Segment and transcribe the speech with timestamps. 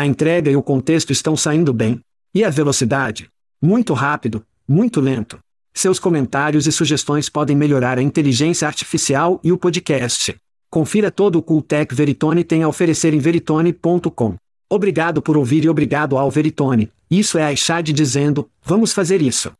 [0.00, 2.00] A entrega e o contexto estão saindo bem.
[2.34, 3.28] E a velocidade?
[3.60, 5.38] Muito rápido, muito lento.
[5.74, 10.34] Seus comentários e sugestões podem melhorar a inteligência artificial e o podcast.
[10.70, 14.36] Confira todo o Cooltech Veritone tem a oferecer em veritone.com.
[14.70, 16.90] Obrigado por ouvir e obrigado ao Veritone.
[17.10, 19.52] Isso é a Ishad dizendo, vamos fazer isso.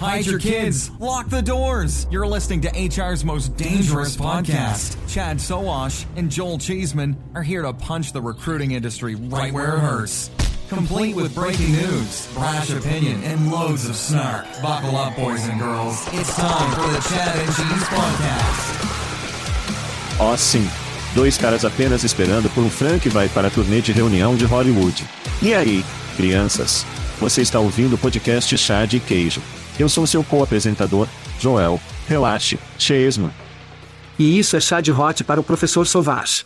[0.00, 0.92] Hide your kids.
[1.00, 2.06] Lock the doors.
[2.08, 4.96] You're listening to HR's most dangerous podcast.
[5.12, 9.80] Chad Soash and Joel Cheeseman are here to punch the recruiting industry right where it
[9.80, 10.30] hurts.
[10.68, 14.46] Complete with breaking news, brash opinion, and loads of snark.
[14.62, 16.06] Buckle up, boys and girls.
[16.12, 18.84] It's time for the Chad and Cheese Podcast.
[20.20, 20.68] Oh, sim.
[21.12, 25.04] Dois caras apenas esperando por um Frank vai para a turnê de reunião de Hollywood.
[25.42, 25.84] E aí,
[26.16, 26.86] crianças?
[27.18, 29.42] Você está ouvindo o podcast Chá de Queijo.
[29.78, 31.06] Eu sou seu co-apresentador,
[31.38, 31.80] Joel.
[32.08, 33.30] Relaxe, Chesman.
[34.18, 36.44] E isso é chá de hot para o professor Sovash.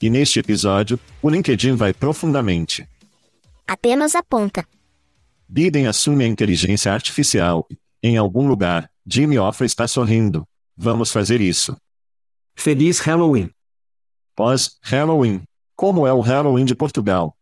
[0.00, 2.88] E neste episódio, o LinkedIn vai profundamente.
[3.66, 4.64] Apenas aponta.
[5.48, 7.66] Biden assume a inteligência artificial.
[8.00, 10.46] Em algum lugar, Jimmy Offa está sorrindo.
[10.76, 11.76] Vamos fazer isso.
[12.54, 13.50] Feliz Halloween.
[14.36, 15.42] Pós-Halloween.
[15.74, 17.36] Como é o Halloween de Portugal?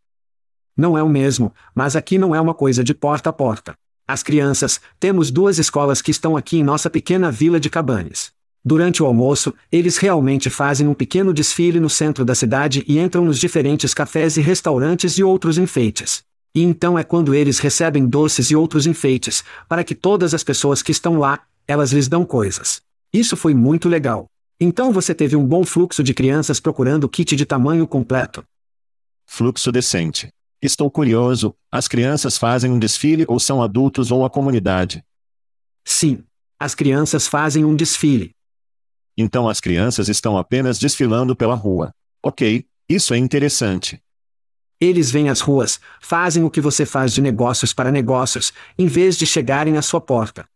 [0.74, 3.76] Não é o mesmo, mas aqui não é uma coisa de porta a porta.
[4.06, 8.32] As crianças, temos duas escolas que estão aqui em nossa pequena vila de Cabanes.
[8.64, 13.24] Durante o almoço, eles realmente fazem um pequeno desfile no centro da cidade e entram
[13.24, 16.22] nos diferentes cafés e restaurantes e outros enfeites.
[16.54, 20.82] E então é quando eles recebem doces e outros enfeites, para que todas as pessoas
[20.82, 22.82] que estão lá, elas lhes dão coisas.
[23.12, 24.26] Isso foi muito legal.
[24.60, 28.44] Então você teve um bom fluxo de crianças procurando kit de tamanho completo.
[29.26, 30.28] Fluxo decente.
[30.62, 35.04] Estou curioso, as crianças fazem um desfile ou são adultos ou a comunidade?
[35.84, 36.22] Sim.
[36.56, 38.30] As crianças fazem um desfile.
[39.16, 41.92] Então as crianças estão apenas desfilando pela rua.
[42.22, 44.00] Ok, isso é interessante.
[44.80, 49.18] Eles vêm às ruas, fazem o que você faz de negócios para negócios, em vez
[49.18, 50.48] de chegarem à sua porta.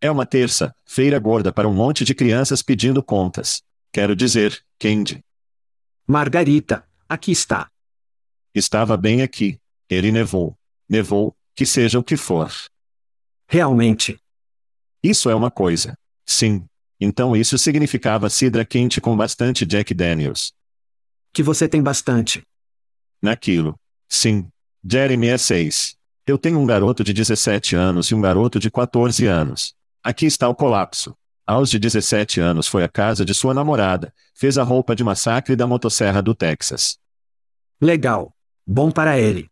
[0.00, 3.64] É uma terça, feira gorda para um monte de crianças pedindo contas.
[3.92, 5.24] Quero dizer, Candy.
[6.06, 7.73] Margarita, aqui está.
[8.54, 9.58] Estava bem aqui.
[9.88, 10.56] Ele nevou.
[10.88, 12.52] Nevou, que seja o que for.
[13.48, 14.18] Realmente.
[15.02, 15.98] Isso é uma coisa.
[16.24, 16.64] Sim.
[17.00, 20.52] Então isso significava cidra quente com bastante Jack Daniels.
[21.32, 22.42] Que você tem bastante.
[23.20, 23.78] Naquilo.
[24.08, 24.48] Sim.
[24.82, 25.96] Jeremy é seis.
[26.26, 29.74] Eu tenho um garoto de 17 anos e um garoto de 14 anos.
[30.02, 31.14] Aqui está o colapso.
[31.46, 35.54] Aos de 17 anos foi à casa de sua namorada, fez a roupa de massacre
[35.54, 36.98] da motosserra do Texas.
[37.78, 38.33] Legal.
[38.66, 39.50] Bom para ele.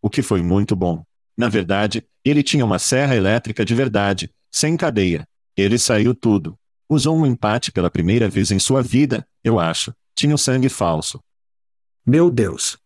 [0.00, 1.02] O que foi muito bom.
[1.36, 5.26] Na verdade, ele tinha uma serra elétrica de verdade, sem cadeia.
[5.56, 6.56] Ele saiu tudo.
[6.88, 9.92] Usou um empate pela primeira vez em sua vida, eu acho.
[10.14, 11.20] Tinha o sangue falso.
[12.06, 12.78] Meu Deus.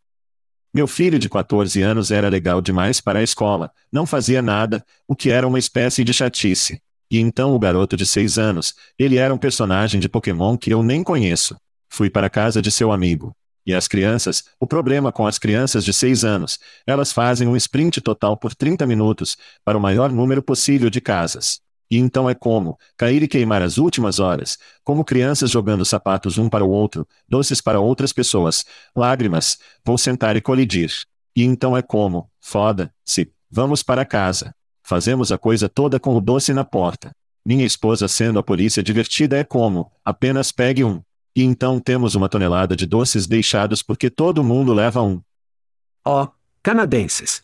[0.74, 5.14] Meu filho de 14 anos era legal demais para a escola, não fazia nada, o
[5.14, 6.80] que era uma espécie de chatice.
[7.10, 10.82] E então o garoto de 6 anos, ele era um personagem de Pokémon que eu
[10.82, 11.54] nem conheço.
[11.90, 13.36] Fui para a casa de seu amigo.
[13.64, 18.00] E as crianças, o problema com as crianças de 6 anos, elas fazem um sprint
[18.00, 21.60] total por 30 minutos, para o maior número possível de casas.
[21.90, 26.48] E então é como, cair e queimar as últimas horas, como crianças jogando sapatos um
[26.48, 28.64] para o outro, doces para outras pessoas,
[28.96, 30.90] lágrimas, vou sentar e colidir.
[31.36, 34.54] E então é como, foda-se, vamos para casa.
[34.82, 37.12] Fazemos a coisa toda com o doce na porta.
[37.44, 41.02] Minha esposa sendo a polícia divertida é como, apenas pegue um.
[41.34, 45.20] E então temos uma tonelada de doces deixados porque todo mundo leva um.
[46.04, 46.28] Ó, oh,
[46.62, 47.42] canadenses.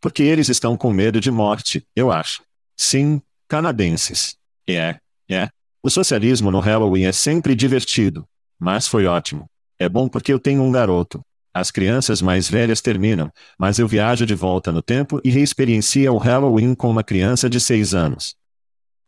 [0.00, 2.42] Porque eles estão com medo de morte, eu acho.
[2.76, 4.36] Sim, canadenses.
[4.68, 4.98] É,
[5.30, 5.48] é.
[5.82, 8.26] O socialismo no Halloween é sempre divertido.
[8.58, 9.48] Mas foi ótimo.
[9.78, 11.20] É bom porque eu tenho um garoto.
[11.54, 16.18] As crianças mais velhas terminam, mas eu viajo de volta no tempo e reexperiencia o
[16.18, 18.34] Halloween com uma criança de seis anos.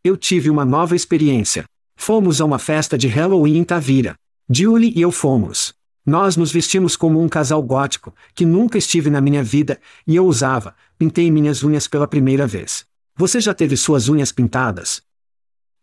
[0.03, 1.67] Eu tive uma nova experiência.
[2.01, 4.15] Fomos a uma festa de Halloween em Tavira.
[4.49, 5.75] Julie e eu fomos.
[6.07, 10.25] Nós nos vestimos como um casal gótico, que nunca estive na minha vida, e eu
[10.25, 12.87] usava, pintei minhas unhas pela primeira vez.
[13.15, 15.03] Você já teve suas unhas pintadas?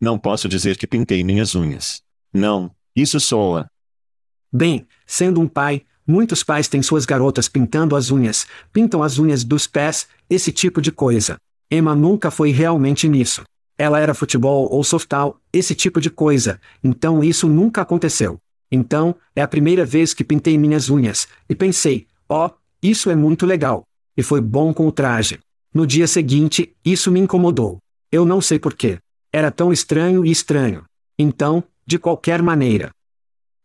[0.01, 2.01] Não posso dizer que pintei minhas unhas.
[2.33, 3.67] Não, isso soa.
[4.51, 9.43] Bem, sendo um pai, muitos pais têm suas garotas pintando as unhas, pintam as unhas
[9.43, 11.35] dos pés, esse tipo de coisa.
[11.69, 13.43] Emma nunca foi realmente nisso.
[13.77, 18.39] Ela era futebol ou softal, esse tipo de coisa, então isso nunca aconteceu.
[18.71, 22.51] Então, é a primeira vez que pintei minhas unhas, e pensei, ó, oh,
[22.81, 23.83] isso é muito legal.
[24.17, 25.39] E foi bom com o traje.
[25.73, 27.79] No dia seguinte, isso me incomodou.
[28.11, 28.99] Eu não sei porquê.
[29.31, 30.85] Era tão estranho e estranho.
[31.19, 32.91] Então, de qualquer maneira.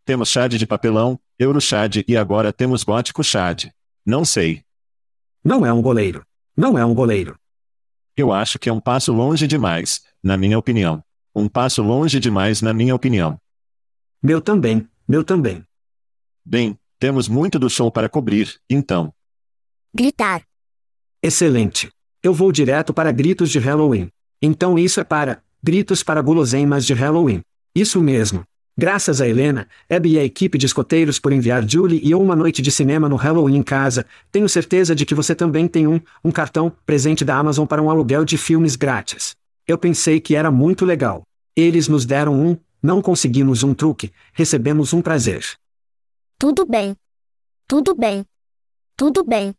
[0.03, 3.69] Temos chade de papelão, Eurochad e agora temos gótico chad.
[4.05, 4.61] Não sei.
[5.43, 6.23] Não é um goleiro.
[6.55, 7.37] Não é um goleiro.
[8.21, 11.03] Eu acho que é um passo longe demais, na minha opinião.
[11.33, 13.41] Um passo longe demais, na minha opinião.
[14.21, 15.65] Meu também, meu também.
[16.45, 19.11] Bem, temos muito do show para cobrir, então.
[19.91, 20.43] Gritar.
[21.23, 21.91] Excelente.
[22.21, 24.11] Eu vou direto para gritos de Halloween.
[24.39, 27.41] Então isso é para gritos para guloseimas de Halloween.
[27.73, 28.43] Isso mesmo.
[28.77, 32.35] Graças a Helena, Abby e a equipe de escoteiros por enviar Julie e eu uma
[32.35, 35.99] noite de cinema no Halloween em casa, tenho certeza de que você também tem um,
[36.23, 39.35] um cartão, presente da Amazon para um aluguel de filmes grátis.
[39.67, 41.23] Eu pensei que era muito legal.
[41.55, 45.45] Eles nos deram um, não conseguimos um truque, recebemos um prazer.
[46.39, 46.95] Tudo bem.
[47.67, 48.25] Tudo bem.
[48.95, 49.53] Tudo bem.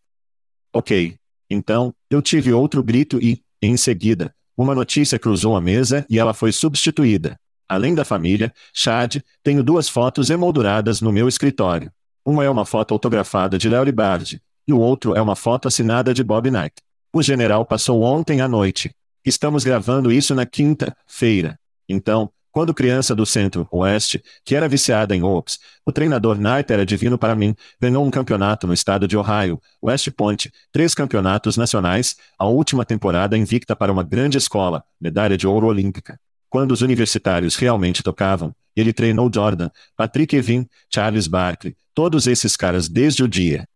[0.72, 1.14] Ok.
[1.48, 6.32] Então, eu tive outro grito e, em seguida, uma notícia cruzou a mesa e ela
[6.32, 7.36] foi substituída.
[7.68, 11.90] Além da família, Chad, tenho duas fotos emolduradas no meu escritório.
[12.24, 16.14] Uma é uma foto autografada de Larry Bard, e o outro é uma foto assinada
[16.14, 16.74] de Bob Knight.
[17.12, 18.94] O general passou ontem à noite.
[19.24, 21.58] Estamos gravando isso na quinta-feira.
[21.88, 27.16] Então, quando criança do Centro-Oeste, que era viciada em Ops, o treinador Knight era divino
[27.16, 32.46] para mim, ganhou um campeonato no estado de Ohio, West Point, três campeonatos nacionais, a
[32.46, 36.20] última temporada invicta para uma grande escola, medalha de ouro olímpica.
[36.52, 42.90] Quando os universitários realmente tocavam, ele treinou Jordan, Patrick Evin, Charles Barkley, todos esses caras
[42.90, 43.66] desde o dia.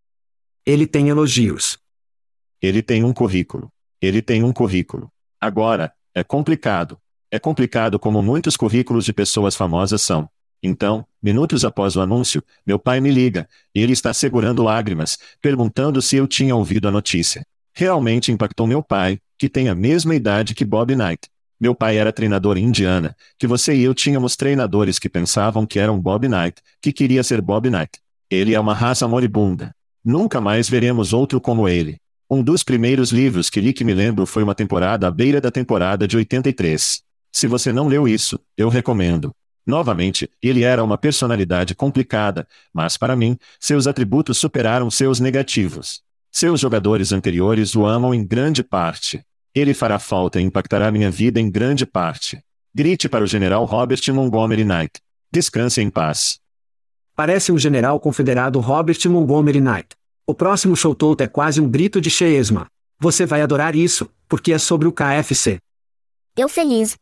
[0.67, 1.79] Ele tem elogios.
[2.61, 3.73] Ele tem um currículo.
[3.99, 5.11] Ele tem um currículo.
[5.41, 6.99] Agora, é complicado.
[7.31, 10.29] É complicado como muitos currículos de pessoas famosas são.
[10.63, 16.03] Então, minutos após o anúncio, meu pai me liga, e ele está segurando lágrimas, perguntando
[16.03, 17.43] se eu tinha ouvido a notícia.
[17.73, 21.27] Realmente impactou meu pai, que tem a mesma idade que Bob Knight.
[21.59, 25.79] Meu pai era treinador em Indiana, que você e eu tínhamos treinadores que pensavam que
[25.79, 27.93] eram Bob Knight, que queria ser Bob Knight.
[28.31, 29.75] Ele é uma raça moribunda.
[30.05, 31.99] Nunca mais veremos outro como ele.
[32.31, 35.51] Um dos primeiros livros que li que me lembro foi uma temporada à beira da
[35.51, 37.03] temporada de 83.
[37.33, 39.33] Se você não leu isso, eu recomendo.
[39.67, 46.03] Novamente, ele era uma personalidade complicada, mas para mim, seus atributos superaram seus negativos.
[46.31, 49.25] Seus jogadores anteriores o amam em grande parte.
[49.57, 52.39] Ele fará falta e impactará minha vida em grande parte.
[52.75, 55.01] Grite para o general Robert Montgomery Knight.
[55.33, 56.39] Descanse em paz.
[57.15, 59.89] Parece um general confederado Robert Montgomery Knight.
[60.27, 62.67] O próximo showtout é quase um grito de Cheesma.
[63.01, 65.57] Você vai adorar isso, porque é sobre o KFC.
[66.37, 66.95] Eu feliz.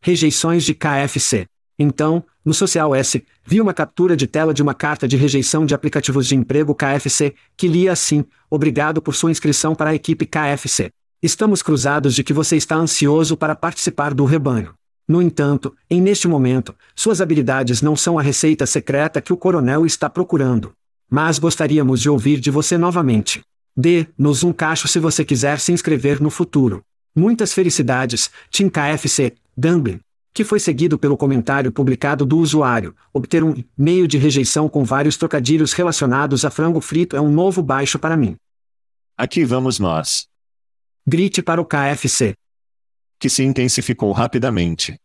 [0.00, 1.44] Rejeições de KFC.
[1.78, 5.74] Então, no Social S, vi uma captura de tela de uma carta de rejeição de
[5.74, 10.90] aplicativos de emprego KFC, que lia assim: Obrigado por sua inscrição para a equipe KFC.
[11.24, 14.74] Estamos cruzados de que você está ansioso para participar do rebanho.
[15.08, 19.86] No entanto, em neste momento, suas habilidades não são a receita secreta que o coronel
[19.86, 20.74] está procurando.
[21.08, 23.40] Mas gostaríamos de ouvir de você novamente.
[23.74, 26.82] Dê-nos um cacho se você quiser se inscrever no futuro.
[27.16, 30.00] Muitas felicidades, Tim KFC, Dumbin.
[30.34, 32.94] Que foi seguido pelo comentário publicado do usuário.
[33.14, 37.62] Obter um meio de rejeição com vários trocadilhos relacionados a frango frito é um novo
[37.62, 38.36] baixo para mim.
[39.16, 40.33] Aqui vamos nós.
[41.06, 42.34] Grite para o KFC.
[43.18, 44.98] Que se intensificou rapidamente.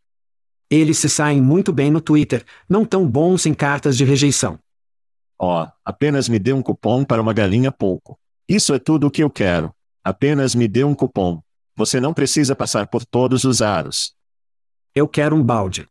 [0.70, 4.58] Eles se saem muito bem no Twitter, não tão bons em cartas de rejeição.
[5.38, 8.18] Ó, oh, apenas me dê um cupom para uma galinha pouco.
[8.48, 9.76] Isso é tudo o que eu quero.
[10.02, 11.42] Apenas me dê um cupom.
[11.76, 14.16] Você não precisa passar por todos os aros.
[14.96, 15.86] Eu quero um balde.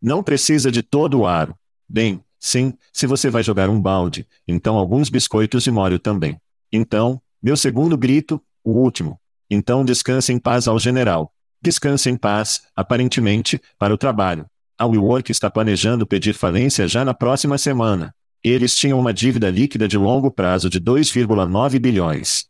[0.00, 1.58] Não precisa de todo o aro.
[1.88, 6.40] Bem, sim, se você vai jogar um balde, então alguns biscoitos de molho também.
[6.70, 9.20] Então, meu segundo grito, o último.
[9.54, 11.32] Então descanse em paz ao general.
[11.62, 14.46] Descanse em paz, aparentemente, para o trabalho.
[14.76, 18.12] A WeWork está planejando pedir falência já na próxima semana.
[18.42, 22.46] Eles tinham uma dívida líquida de longo prazo de 2,9 bilhões.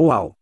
[0.00, 0.36] Uau!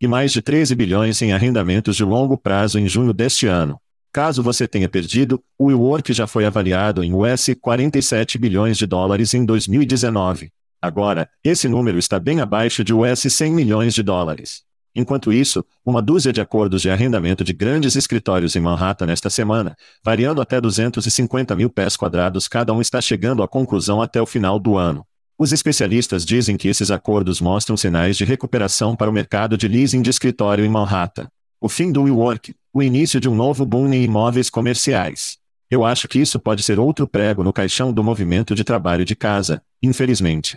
[0.00, 3.78] E mais de 13 bilhões em arrendamentos de longo prazo em junho deste ano.
[4.10, 9.34] Caso você tenha perdido, o WeWork já foi avaliado em US 47 bilhões de dólares
[9.34, 10.50] em 2019.
[10.80, 14.63] Agora, esse número está bem abaixo de US 100 milhões de dólares.
[14.94, 19.76] Enquanto isso, uma dúzia de acordos de arrendamento de grandes escritórios em Manhattan esta semana,
[20.04, 24.58] variando até 250 mil pés quadrados cada um está chegando à conclusão até o final
[24.58, 25.04] do ano.
[25.36, 30.00] Os especialistas dizem que esses acordos mostram sinais de recuperação para o mercado de leasing
[30.00, 31.26] de escritório em Manhattan.
[31.60, 35.38] O fim do WeWork, o início de um novo boom em imóveis comerciais.
[35.68, 39.16] Eu acho que isso pode ser outro prego no caixão do movimento de trabalho de
[39.16, 40.56] casa, infelizmente.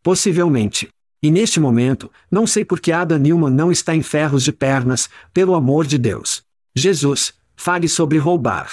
[0.00, 0.88] Possivelmente.
[1.22, 5.08] E neste momento, não sei por que Adam Newman não está em ferros de pernas,
[5.32, 6.42] pelo amor de Deus.
[6.74, 8.70] Jesus, fale sobre roubar.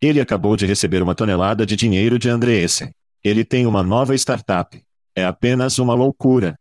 [0.00, 2.90] Ele acabou de receber uma tonelada de dinheiro de Andreessen.
[3.22, 4.82] Ele tem uma nova startup.
[5.14, 6.58] É apenas uma loucura.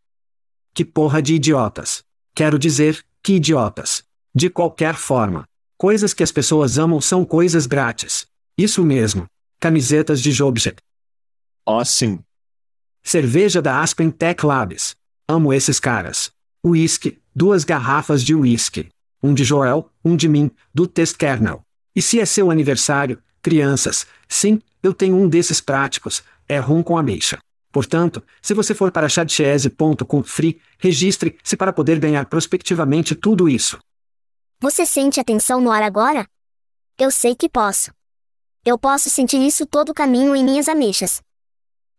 [0.74, 2.04] Que porra de idiotas.
[2.36, 4.04] Quero dizer, que idiotas.
[4.36, 5.46] De qualquer forma.
[5.78, 8.28] Coisas que as pessoas amam são coisas grátis.
[8.58, 9.26] Isso mesmo.
[9.60, 10.78] Camisetas de Jobjet.
[11.66, 12.20] Oh, sim.
[13.04, 14.96] Cerveja da Aspen Tech Labs.
[15.28, 16.32] Amo esses caras.
[16.64, 18.90] Whisky, duas garrafas de whisky.
[19.22, 21.62] Um de Joel, um de mim, do Test Kernel.
[21.96, 26.98] E se é seu aniversário, crianças, sim, eu tenho um desses práticos, é rum com
[26.98, 27.40] ameixa.
[27.72, 33.80] Portanto, se você for para chatchese.com free, registre-se para poder ganhar prospectivamente tudo isso.
[34.60, 36.28] Você sente a tensão no ar agora?
[36.98, 37.92] Eu sei que posso.
[38.64, 41.22] Eu posso sentir isso todo o caminho em minhas ameixas.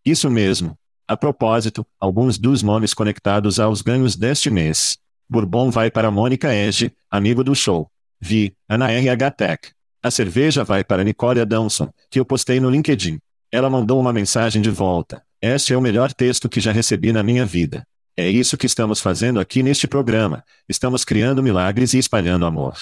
[0.05, 0.77] Isso mesmo.
[1.13, 4.97] A propósito, alguns dos nomes conectados aos ganhos deste mês.
[5.29, 7.87] Bourbon vai para Mônica Ege, amigo do show.
[8.19, 9.73] Vi, Ana RH Tech.
[10.03, 13.21] A cerveja vai para Nicole Adamson, que eu postei no LinkedIn.
[13.53, 15.23] Ela mandou uma mensagem de volta.
[15.39, 17.87] Este é o melhor texto que já recebi na minha vida.
[18.17, 20.43] É isso que estamos fazendo aqui neste programa.
[20.67, 22.79] Estamos criando milagres e espalhando amor.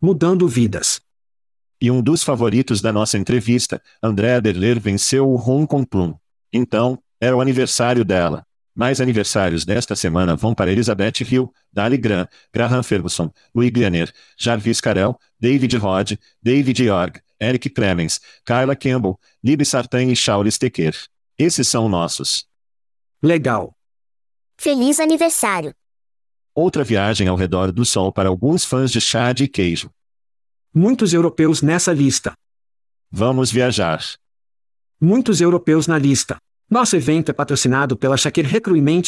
[0.00, 1.02] Mudando vidas.
[1.82, 6.14] E um dos favoritos da nossa entrevista, André Aderler venceu o Hong Kong Plum.
[6.50, 8.46] Então, é o aniversário dela.
[8.74, 14.82] Mais aniversários desta semana vão para Elizabeth Hill, Dali Graham, Graham Ferguson, Louis Glianer, Jarvis
[14.82, 20.94] Carell, David Rod, David York, Eric Clemens, Carla Campbell, Libby Sartain e Shaul Stecker.
[21.38, 22.46] Esses são nossos.
[23.22, 23.74] Legal.
[24.58, 25.74] Feliz aniversário.
[26.54, 29.90] Outra viagem ao redor do sol para alguns fãs de chá de queijo.
[30.72, 32.34] Muitos europeus nessa lista.
[33.10, 34.02] Vamos viajar.
[35.00, 36.38] Muitos europeus na lista.
[36.68, 39.02] Nosso evento é patrocinado pela Shakir Recruitment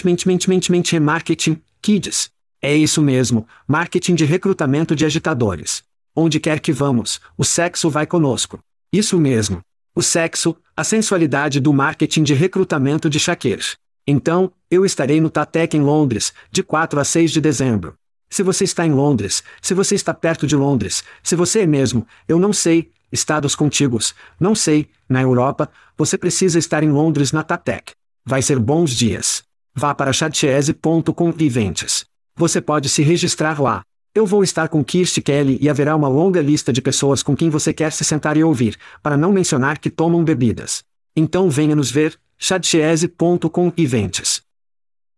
[1.03, 2.31] Marketing Kids.
[2.63, 5.83] É isso mesmo, marketing de recrutamento de agitadores.
[6.15, 8.61] Onde quer que vamos, o sexo vai conosco.
[8.93, 9.61] Isso mesmo.
[9.93, 13.61] O sexo, a sensualidade do marketing de recrutamento de Shakir.
[14.07, 17.97] Então, eu estarei no Tatec em Londres, de 4 a 6 de dezembro.
[18.31, 22.07] Se você está em Londres, se você está perto de Londres, se você é mesmo,
[22.29, 27.43] eu não sei, estados contíguos, não sei, na Europa, você precisa estar em Londres na
[27.43, 27.93] Tatec.
[28.25, 29.43] Vai ser bons dias.
[29.75, 32.05] Vá para chatchese.com viventes.
[32.37, 33.83] Você pode se registrar lá.
[34.15, 37.51] Eu vou estar com Kirsty Kelly e haverá uma longa lista de pessoas com quem
[37.51, 40.83] você quer se sentar e ouvir, para não mencionar que tomam bebidas.
[41.15, 44.43] Então venha nos ver, chatchese.com events.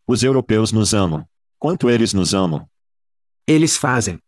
[0.06, 1.24] Os europeus nos amam.
[1.58, 2.66] Quanto eles nos amam.
[3.46, 4.18] Eles fazem.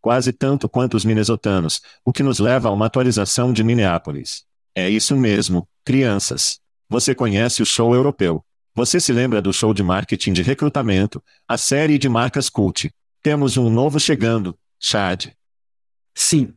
[0.00, 4.44] Quase tanto quanto os minnesotanos, o que nos leva a uma atualização de Minneapolis.
[4.74, 6.58] É isso mesmo, crianças.
[6.88, 8.44] Você conhece o show europeu.
[8.74, 12.90] Você se lembra do show de marketing de recrutamento, a série de marcas cult.
[13.22, 15.26] Temos um novo chegando, Chad.
[16.14, 16.54] Sim.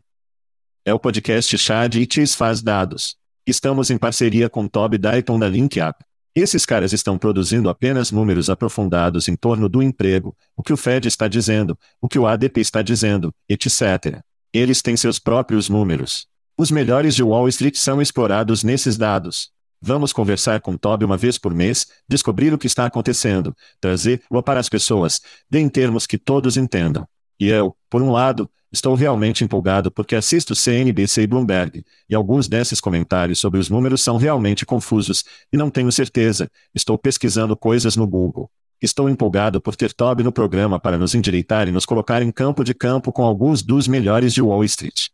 [0.85, 3.17] É o podcast Chad e Tis Faz Dados.
[3.45, 5.95] Estamos em parceria com Toby Dayton da LinkUp.
[6.35, 11.07] Esses caras estão produzindo apenas números aprofundados em torno do emprego, o que o Fed
[11.07, 14.19] está dizendo, o que o ADP está dizendo, etc.
[14.51, 16.27] Eles têm seus próprios números.
[16.57, 19.51] Os melhores de Wall Street são explorados nesses dados.
[19.79, 24.59] Vamos conversar com Toby uma vez por mês, descobrir o que está acontecendo, trazer-o para
[24.59, 27.07] as pessoas, de em termos que todos entendam.
[27.39, 32.47] E eu, por um lado, Estou realmente empolgado porque assisto CNBC e Bloomberg, e alguns
[32.47, 36.49] desses comentários sobre os números são realmente confusos, e não tenho certeza.
[36.73, 38.49] Estou pesquisando coisas no Google.
[38.81, 42.63] Estou empolgado por ter Toby no programa para nos endireitar e nos colocar em campo
[42.63, 45.09] de campo com alguns dos melhores de Wall Street.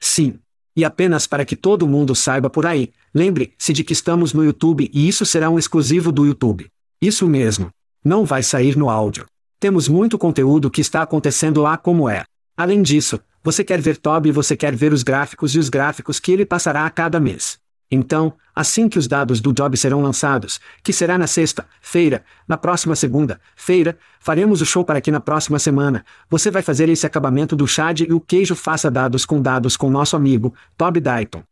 [0.00, 0.40] Sim.
[0.74, 4.90] E apenas para que todo mundo saiba por aí, lembre-se de que estamos no YouTube
[4.92, 6.66] e isso será um exclusivo do YouTube.
[7.00, 7.70] Isso mesmo.
[8.04, 9.24] Não vai sair no áudio.
[9.60, 12.24] Temos muito conteúdo que está acontecendo lá como é.
[12.56, 16.20] Além disso, você quer ver Toby e você quer ver os gráficos e os gráficos
[16.20, 17.58] que ele passará a cada mês.
[17.90, 22.96] Então, assim que os dados do Job serão lançados, que será na sexta-feira, na próxima
[22.96, 27.66] segunda-feira, faremos o show para que na próxima semana, você vai fazer esse acabamento do
[27.66, 31.42] Chad e o queijo faça dados com dados com nosso amigo, Toby Dayton.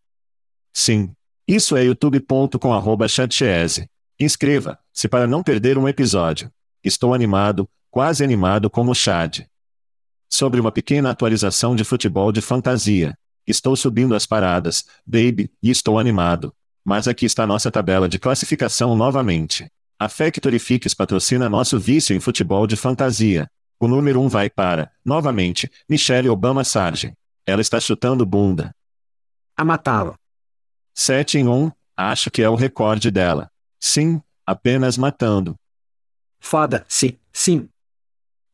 [0.73, 1.11] Sim.
[1.47, 3.07] Isso é youtube.com arroba
[4.19, 6.51] Inscreva-se para não perder um episódio.
[6.83, 9.41] Estou animado, quase animado como o Chad.
[10.33, 13.19] Sobre uma pequena atualização de futebol de fantasia.
[13.45, 16.55] Estou subindo as paradas, baby, e estou animado.
[16.85, 19.69] Mas aqui está nossa tabela de classificação novamente.
[19.99, 23.51] A Factory Fix patrocina nosso vício em futebol de fantasia.
[23.79, 27.13] O número 1 um vai para, novamente, Michelle Obama Sargent.
[27.45, 28.75] Ela está chutando bunda.
[29.57, 30.15] A matá-lo.
[30.95, 33.51] 7 em 1, acho que é o recorde dela.
[33.81, 35.57] Sim, apenas matando.
[36.39, 37.69] Foda-se, sim.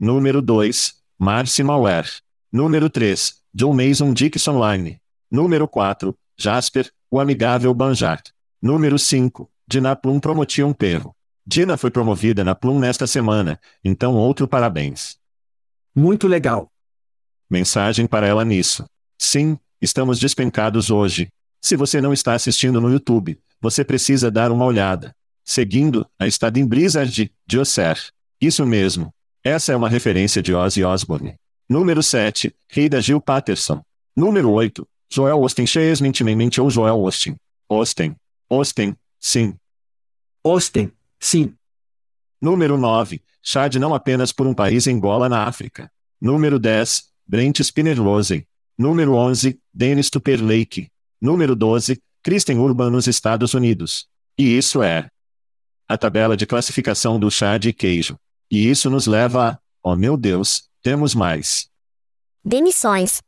[0.01, 2.07] Número 2, Marcy Mauer.
[2.53, 5.01] Número 3, John Mason Dixon Line.
[5.31, 8.29] Número 4, Jasper, o amigável Banjart.
[8.61, 11.17] Número 5, Dina Plum Promotion Perro.
[11.47, 15.17] Dina foi promovida na Plum nesta semana, então outro parabéns.
[15.95, 16.71] Muito legal.
[17.49, 18.85] Mensagem para ela nisso.
[19.19, 21.29] Sim, estamos despencados hoje.
[21.63, 25.15] Se você não está assistindo no YouTube, você precisa dar uma olhada.
[25.43, 27.99] Seguindo, a estada em Blizzard de Osser.
[28.39, 29.15] Isso mesmo.
[29.47, 31.37] Essa é uma referência de Ozzy Osbourne.
[31.69, 33.81] Número 7, Rei da Gil Patterson.
[34.17, 37.37] Número 8, Joel Austin Chesmentemente ou Joel Austin.
[37.69, 38.17] Austin.
[38.51, 39.55] Austin, sim.
[40.43, 41.55] Austin, sim.
[42.43, 45.89] Número 9, Chad não apenas por um país Angola na África.
[46.21, 48.45] Número 10, Brent Spinner Rosen.
[48.77, 50.89] Número 11, Dennis Tupper Lake.
[51.21, 54.09] Número 12, Kristen Urban nos Estados Unidos.
[54.37, 55.09] E isso é
[55.89, 58.19] a tabela de classificação do chá de queijo.
[58.51, 61.69] E isso nos leva a, oh meu Deus, temos mais.
[62.45, 63.21] Demissões.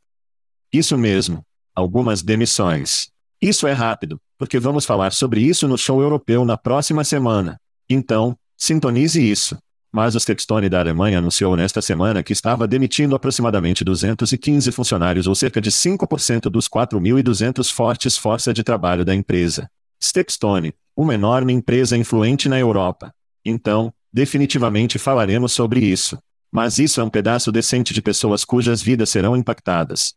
[0.71, 1.43] Isso mesmo.
[1.75, 3.09] Algumas demissões.
[3.41, 7.59] Isso é rápido, porque vamos falar sobre isso no show europeu na próxima semana.
[7.89, 9.57] Então, sintonize isso.
[9.91, 15.33] Mas o Stepstone da Alemanha anunciou nesta semana que estava demitindo aproximadamente 215 funcionários ou
[15.33, 19.69] cerca de 5% dos 4.200 fortes força de trabalho da empresa.
[20.01, 23.11] Stepstone, uma enorme empresa influente na Europa.
[23.43, 26.17] Então, definitivamente falaremos sobre isso.
[26.51, 30.15] Mas isso é um pedaço decente de pessoas cujas vidas serão impactadas.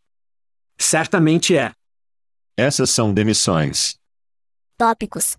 [0.77, 1.71] Certamente é.
[2.57, 3.95] Essas são demissões.
[4.77, 5.37] Tópicos.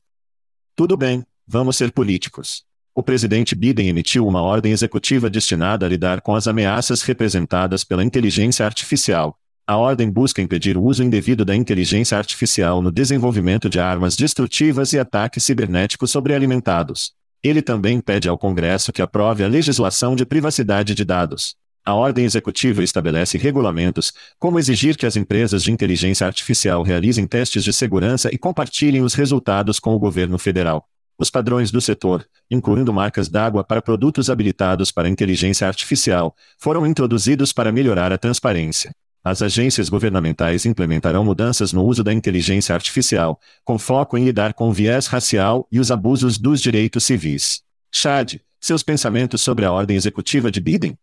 [0.76, 2.64] Tudo bem, vamos ser políticos.
[2.94, 8.04] O presidente Biden emitiu uma ordem executiva destinada a lidar com as ameaças representadas pela
[8.04, 9.36] inteligência artificial.
[9.66, 14.92] A ordem busca impedir o uso indevido da inteligência artificial no desenvolvimento de armas destrutivas
[14.92, 17.12] e ataques cibernéticos sobrealimentados.
[17.44, 21.54] Ele também pede ao Congresso que aprove a legislação de privacidade de dados.
[21.85, 27.62] A ordem executiva estabelece regulamentos, como exigir que as empresas de inteligência artificial realizem testes
[27.62, 30.88] de segurança e compartilhem os resultados com o governo federal.
[31.18, 37.52] Os padrões do setor, incluindo marcas d'água para produtos habilitados para inteligência artificial, foram introduzidos
[37.52, 38.94] para melhorar a transparência.
[39.24, 44.68] As agências governamentais implementarão mudanças no uso da inteligência artificial, com foco em lidar com
[44.68, 47.62] o viés racial e os abusos dos direitos civis.
[47.90, 50.98] Chad, seus pensamentos sobre a ordem executiva de Biden?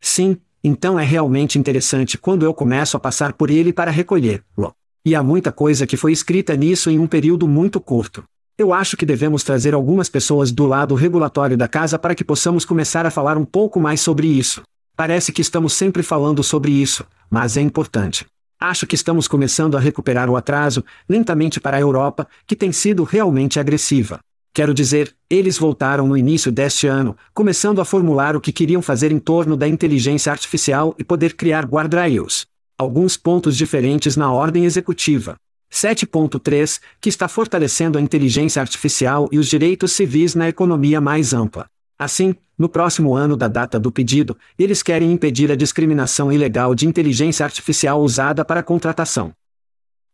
[0.00, 4.74] Sim, então é realmente interessante quando eu começo a passar por ele para recolher-lo.
[5.04, 8.24] E há muita coisa que foi escrita nisso em um período muito curto.
[8.56, 12.64] Eu acho que devemos trazer algumas pessoas do lado regulatório da casa para que possamos
[12.64, 14.62] começar a falar um pouco mais sobre isso.
[14.96, 18.24] Parece que estamos sempre falando sobre isso, mas é importante.
[18.60, 23.02] Acho que estamos começando a recuperar o atraso, lentamente para a Europa, que tem sido
[23.02, 24.20] realmente agressiva.
[24.52, 29.10] Quero dizer, eles voltaram no início deste ano, começando a formular o que queriam fazer
[29.10, 32.46] em torno da inteligência artificial e poder criar guardrails.
[32.78, 35.34] Alguns pontos diferentes na ordem executiva.
[35.72, 41.66] 7.3, que está fortalecendo a inteligência artificial e os direitos civis na economia mais ampla.
[42.04, 46.86] Assim, no próximo ano da data do pedido, eles querem impedir a discriminação ilegal de
[46.86, 49.32] inteligência artificial usada para contratação.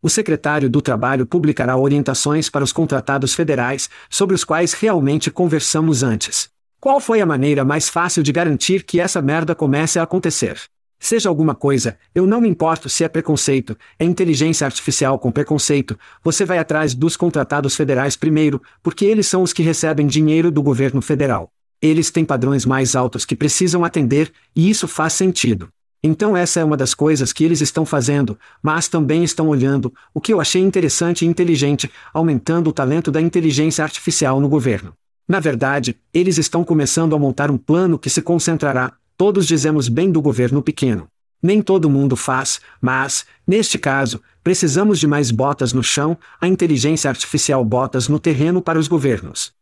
[0.00, 6.04] O secretário do Trabalho publicará orientações para os contratados federais, sobre os quais realmente conversamos
[6.04, 6.48] antes.
[6.78, 10.60] Qual foi a maneira mais fácil de garantir que essa merda comece a acontecer?
[10.96, 15.98] Seja alguma coisa, eu não me importo se é preconceito, é inteligência artificial com preconceito,
[16.22, 20.62] você vai atrás dos contratados federais primeiro, porque eles são os que recebem dinheiro do
[20.62, 21.50] governo federal.
[21.82, 25.68] Eles têm padrões mais altos que precisam atender, e isso faz sentido.
[26.02, 30.20] Então essa é uma das coisas que eles estão fazendo, mas também estão olhando, o
[30.20, 34.94] que eu achei interessante e inteligente, aumentando o talento da inteligência artificial no governo.
[35.28, 40.10] Na verdade, eles estão começando a montar um plano que se concentrará, todos dizemos bem
[40.10, 41.06] do governo pequeno.
[41.42, 47.08] Nem todo mundo faz, mas, neste caso, precisamos de mais botas no chão, a inteligência
[47.08, 49.52] artificial botas no terreno para os governos.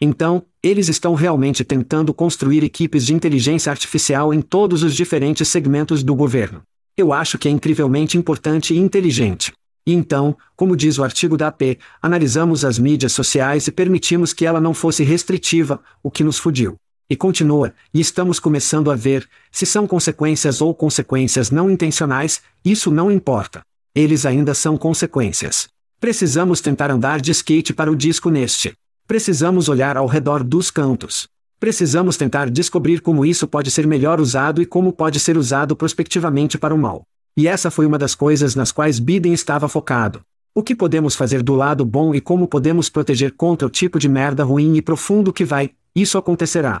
[0.00, 6.02] Então, eles estão realmente tentando construir equipes de inteligência artificial em todos os diferentes segmentos
[6.02, 6.62] do governo.
[6.96, 9.52] Eu acho que é incrivelmente importante e inteligente.
[9.86, 14.46] E então, como diz o artigo da AP, analisamos as mídias sociais e permitimos que
[14.46, 16.76] ela não fosse restritiva, o que nos fudiu.
[17.08, 22.90] E continua, e estamos começando a ver, se são consequências ou consequências não intencionais, isso
[22.90, 23.60] não importa.
[23.94, 25.68] Eles ainda são consequências.
[26.00, 28.72] Precisamos tentar andar de skate para o disco neste.
[29.06, 31.28] Precisamos olhar ao redor dos cantos.
[31.60, 36.56] Precisamos tentar descobrir como isso pode ser melhor usado e como pode ser usado prospectivamente
[36.56, 37.06] para o mal.
[37.36, 40.22] E essa foi uma das coisas nas quais Biden estava focado.
[40.54, 44.08] O que podemos fazer do lado bom e como podemos proteger contra o tipo de
[44.08, 46.80] merda ruim e profundo que vai, isso acontecerá.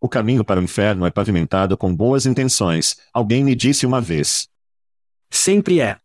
[0.00, 4.46] O caminho para o inferno é pavimentado com boas intenções, alguém me disse uma vez.
[5.28, 5.98] Sempre é.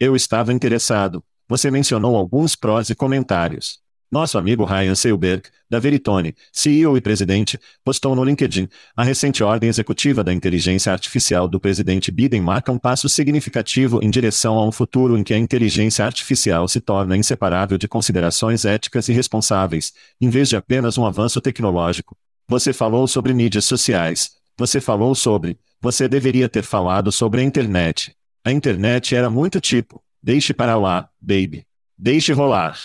[0.00, 1.22] Eu estava interessado.
[1.46, 3.80] Você mencionou alguns prós e comentários.
[4.10, 8.66] Nosso amigo Ryan Seilberg, da Veritone, CEO e presidente, postou no LinkedIn:
[8.96, 14.08] a recente ordem executiva da inteligência artificial do presidente Biden marca um passo significativo em
[14.08, 19.10] direção a um futuro em que a inteligência artificial se torna inseparável de considerações éticas
[19.10, 22.16] e responsáveis, em vez de apenas um avanço tecnológico.
[22.48, 24.30] Você falou sobre mídias sociais.
[24.56, 25.58] Você falou sobre.
[25.82, 28.16] Você deveria ter falado sobre a internet.
[28.42, 31.66] A internet era muito tipo: deixe para lá, baby.
[31.98, 32.78] Deixe rolar.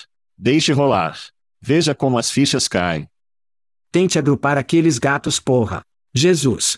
[0.46, 1.18] Deixe rolar.
[1.62, 3.08] Veja como as fichas caem.
[3.90, 5.82] Tente agrupar aqueles gatos, porra.
[6.14, 6.78] Jesus.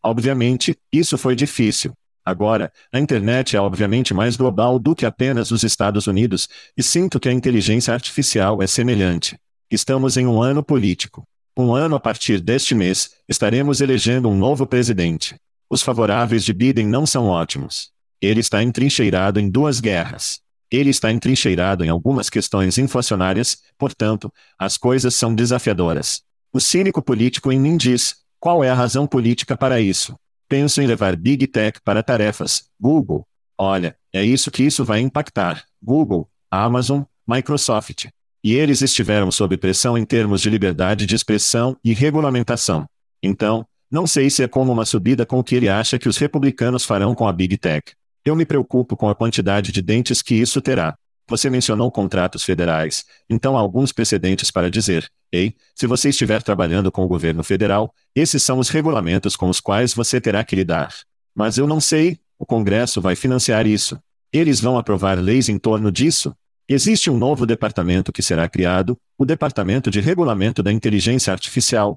[0.00, 1.92] Obviamente, isso foi difícil.
[2.24, 7.18] Agora, a internet é obviamente mais global do que apenas os Estados Unidos, e sinto
[7.18, 9.36] que a inteligência artificial é semelhante.
[9.68, 11.24] Estamos em um ano político.
[11.56, 15.34] Um ano a partir deste mês, estaremos elegendo um novo presidente.
[15.68, 17.90] Os favoráveis de Biden não são ótimos.
[18.20, 20.45] Ele está entrincheirado em duas guerras.
[20.70, 26.22] Ele está entrincheirado em algumas questões inflacionárias, portanto, as coisas são desafiadoras.
[26.52, 30.14] O cínico político em mim diz: qual é a razão política para isso?
[30.48, 32.64] Penso em levar Big Tech para tarefas.
[32.80, 33.26] Google.
[33.58, 35.64] Olha, é isso que isso vai impactar.
[35.82, 38.06] Google, Amazon, Microsoft.
[38.44, 42.86] E eles estiveram sob pressão em termos de liberdade de expressão e regulamentação.
[43.20, 46.16] Então, não sei se é como uma subida com o que ele acha que os
[46.16, 47.92] republicanos farão com a Big Tech.
[48.26, 50.98] Eu me preocupo com a quantidade de dentes que isso terá.
[51.28, 56.90] Você mencionou contratos federais, então há alguns precedentes para dizer: ei, se você estiver trabalhando
[56.90, 60.92] com o governo federal, esses são os regulamentos com os quais você terá que lidar.
[61.36, 63.96] Mas eu não sei, o Congresso vai financiar isso.
[64.32, 66.34] Eles vão aprovar leis em torno disso?
[66.68, 71.96] Existe um novo departamento que será criado, o Departamento de Regulamento da Inteligência Artificial,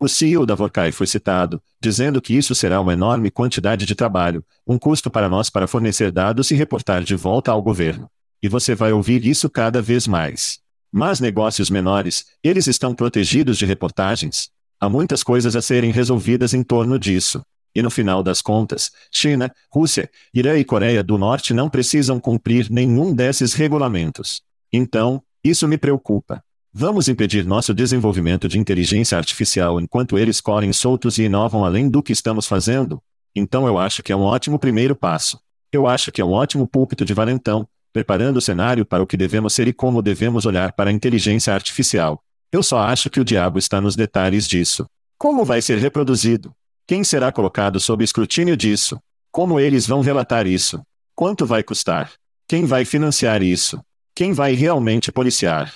[0.00, 4.44] o CEO da Vorkai foi citado, dizendo que isso será uma enorme quantidade de trabalho,
[4.66, 8.10] um custo para nós para fornecer dados e reportar de volta ao governo.
[8.42, 10.58] E você vai ouvir isso cada vez mais.
[10.92, 14.50] Mas negócios menores, eles estão protegidos de reportagens.
[14.80, 17.42] Há muitas coisas a serem resolvidas em torno disso.
[17.74, 22.70] E no final das contas, China, Rússia, Irã e Coreia do Norte não precisam cumprir
[22.70, 24.42] nenhum desses regulamentos.
[24.72, 26.42] Então, isso me preocupa.
[26.76, 32.02] Vamos impedir nosso desenvolvimento de inteligência artificial enquanto eles correm soltos e inovam além do
[32.02, 33.00] que estamos fazendo?
[33.32, 35.38] Então eu acho que é um ótimo primeiro passo.
[35.70, 39.16] Eu acho que é um ótimo púlpito de valentão, preparando o cenário para o que
[39.16, 42.20] devemos ser e como devemos olhar para a inteligência artificial.
[42.50, 44.84] Eu só acho que o diabo está nos detalhes disso.
[45.16, 46.52] Como vai ser reproduzido?
[46.88, 48.98] Quem será colocado sob escrutínio disso?
[49.30, 50.82] Como eles vão relatar isso?
[51.14, 52.10] Quanto vai custar?
[52.48, 53.80] Quem vai financiar isso?
[54.12, 55.72] Quem vai realmente policiar?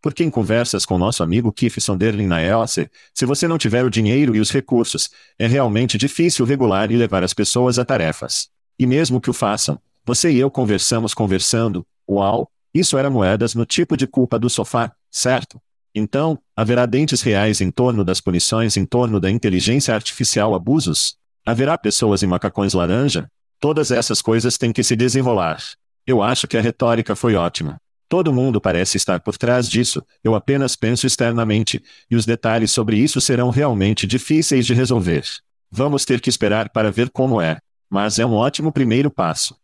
[0.00, 3.90] Porque em conversas com nosso amigo Keith Sonderling na EOC, se você não tiver o
[3.90, 8.48] dinheiro e os recursos, é realmente difícil regular e levar as pessoas a tarefas.
[8.78, 13.66] E mesmo que o façam, você e eu conversamos conversando, uau, isso era moedas no
[13.66, 15.60] tipo de culpa do sofá, certo?
[15.94, 21.16] Então, haverá dentes reais em torno das punições em torno da inteligência artificial abusos?
[21.44, 23.28] Haverá pessoas em macacões laranja?
[23.58, 25.60] Todas essas coisas têm que se desenrolar.
[26.06, 27.80] Eu acho que a retórica foi ótima.
[28.08, 32.96] Todo mundo parece estar por trás disso, eu apenas penso externamente, e os detalhes sobre
[32.96, 35.24] isso serão realmente difíceis de resolver.
[35.70, 37.58] Vamos ter que esperar para ver como é.
[37.90, 39.56] Mas é um ótimo primeiro passo.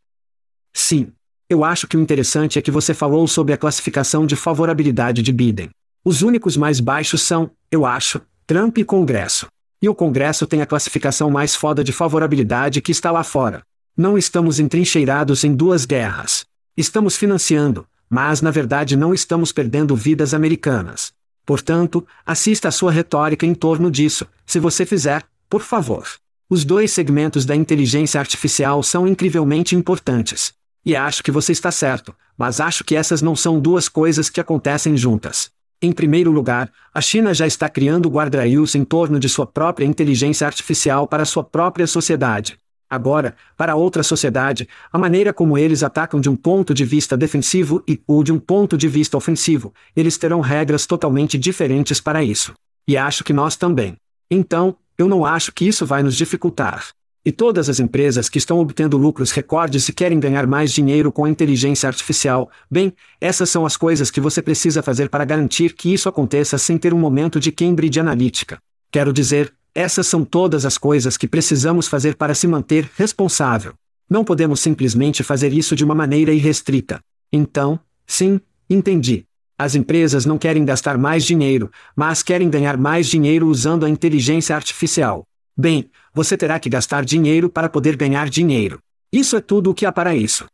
[0.72, 1.12] Sim.
[1.48, 5.32] Eu acho que o interessante é que você falou sobre a classificação de favorabilidade de
[5.32, 5.70] Biden.
[6.04, 9.46] Os únicos mais baixos são, eu acho, Trump e Congresso.
[9.80, 13.62] E o Congresso tem a classificação mais foda de favorabilidade que está lá fora.
[13.96, 16.44] Não estamos entrincheirados em duas guerras.
[16.76, 21.12] Estamos financiando, mas na verdade não estamos perdendo vidas americanas.
[21.44, 26.06] Portanto, assista a sua retórica em torno disso, se você fizer, por favor.
[26.48, 30.52] Os dois segmentos da inteligência artificial são incrivelmente importantes.
[30.84, 34.40] E acho que você está certo, mas acho que essas não são duas coisas que
[34.40, 35.50] acontecem juntas.
[35.80, 40.46] Em primeiro lugar, a China já está criando guardrails em torno de sua própria inteligência
[40.46, 42.58] artificial para sua própria sociedade.
[42.94, 47.82] Agora, para outra sociedade, a maneira como eles atacam de um ponto de vista defensivo
[47.88, 52.54] e ou de um ponto de vista ofensivo, eles terão regras totalmente diferentes para isso.
[52.86, 53.96] E acho que nós também.
[54.30, 56.86] Então, eu não acho que isso vai nos dificultar.
[57.24, 61.24] E todas as empresas que estão obtendo lucros recordes e querem ganhar mais dinheiro com
[61.24, 65.92] a inteligência artificial, bem, essas são as coisas que você precisa fazer para garantir que
[65.92, 68.58] isso aconteça sem ter um momento de Cambridge Analytica.
[68.92, 73.74] Quero dizer, essas são todas as coisas que precisamos fazer para se manter responsável.
[74.08, 77.00] Não podemos simplesmente fazer isso de uma maneira irrestrita.
[77.32, 79.24] Então, sim, entendi.
[79.58, 84.54] As empresas não querem gastar mais dinheiro, mas querem ganhar mais dinheiro usando a inteligência
[84.54, 85.26] artificial.
[85.56, 88.78] Bem, você terá que gastar dinheiro para poder ganhar dinheiro.
[89.12, 90.46] Isso é tudo o que há para isso.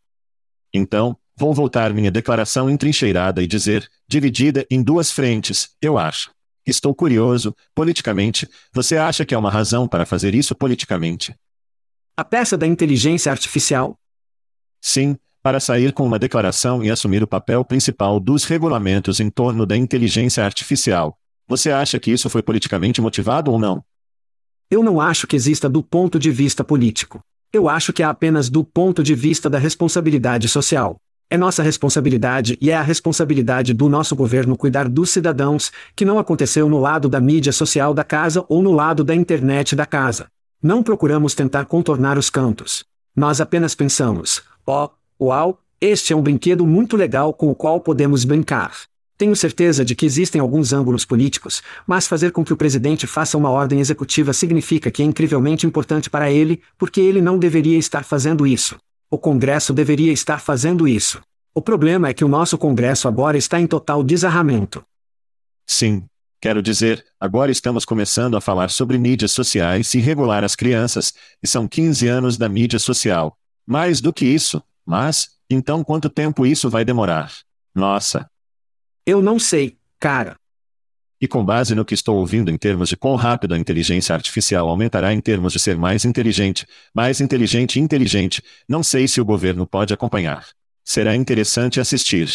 [0.73, 6.31] Então, vou voltar minha declaração entrincheirada e dizer, dividida em duas frentes, eu acho.
[6.67, 11.35] Estou curioso, politicamente, você acha que há uma razão para fazer isso politicamente?
[12.17, 13.99] A peça da inteligência artificial?
[14.81, 19.65] Sim, para sair com uma declaração e assumir o papel principal dos regulamentos em torno
[19.65, 21.19] da inteligência artificial.
[21.49, 23.83] Você acha que isso foi politicamente motivado ou não?
[24.71, 27.21] Eu não acho que exista do ponto de vista político.
[27.53, 30.97] Eu acho que é apenas do ponto de vista da responsabilidade social.
[31.33, 36.19] É nossa responsabilidade e é a responsabilidade do nosso governo cuidar dos cidadãos, que não
[36.19, 40.27] aconteceu no lado da mídia social da casa ou no lado da internet da casa.
[40.61, 42.85] Não procuramos tentar contornar os cantos.
[43.15, 44.91] Nós apenas pensamos: ó,
[45.21, 48.73] oh, uau, este é um brinquedo muito legal com o qual podemos brincar.
[49.17, 53.39] Tenho certeza de que existem alguns ângulos políticos, mas fazer com que o presidente faça
[53.39, 58.03] uma ordem executiva significa que é incrivelmente importante para ele, porque ele não deveria estar
[58.03, 58.77] fazendo isso.
[59.11, 61.21] O Congresso deveria estar fazendo isso.
[61.53, 64.85] O problema é que o nosso Congresso agora está em total desarramento.
[65.67, 66.05] Sim.
[66.41, 71.47] Quero dizer, agora estamos começando a falar sobre mídias sociais e regular as crianças, e
[71.47, 73.37] são 15 anos da mídia social.
[73.67, 77.31] Mais do que isso, mas, então quanto tempo isso vai demorar?
[77.75, 78.31] Nossa,
[79.05, 80.37] eu não sei, cara.
[81.21, 84.69] E com base no que estou ouvindo em termos de quão rápido a inteligência artificial
[84.69, 89.25] aumentará em termos de ser mais inteligente, mais inteligente e inteligente, não sei se o
[89.25, 90.47] governo pode acompanhar.
[90.83, 92.31] Será interessante assistir.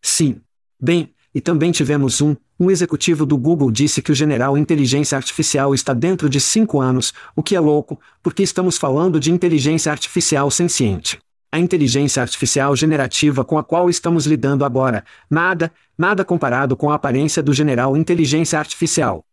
[0.00, 0.40] Sim.
[0.80, 5.74] Bem, e também tivemos um, um executivo do Google disse que o general inteligência artificial
[5.74, 10.48] está dentro de cinco anos, o que é louco, porque estamos falando de inteligência artificial
[10.50, 11.18] senciente
[11.52, 16.94] a inteligência artificial generativa com a qual estamos lidando agora, nada, nada comparado com a
[16.94, 19.24] aparência do general inteligência artificial.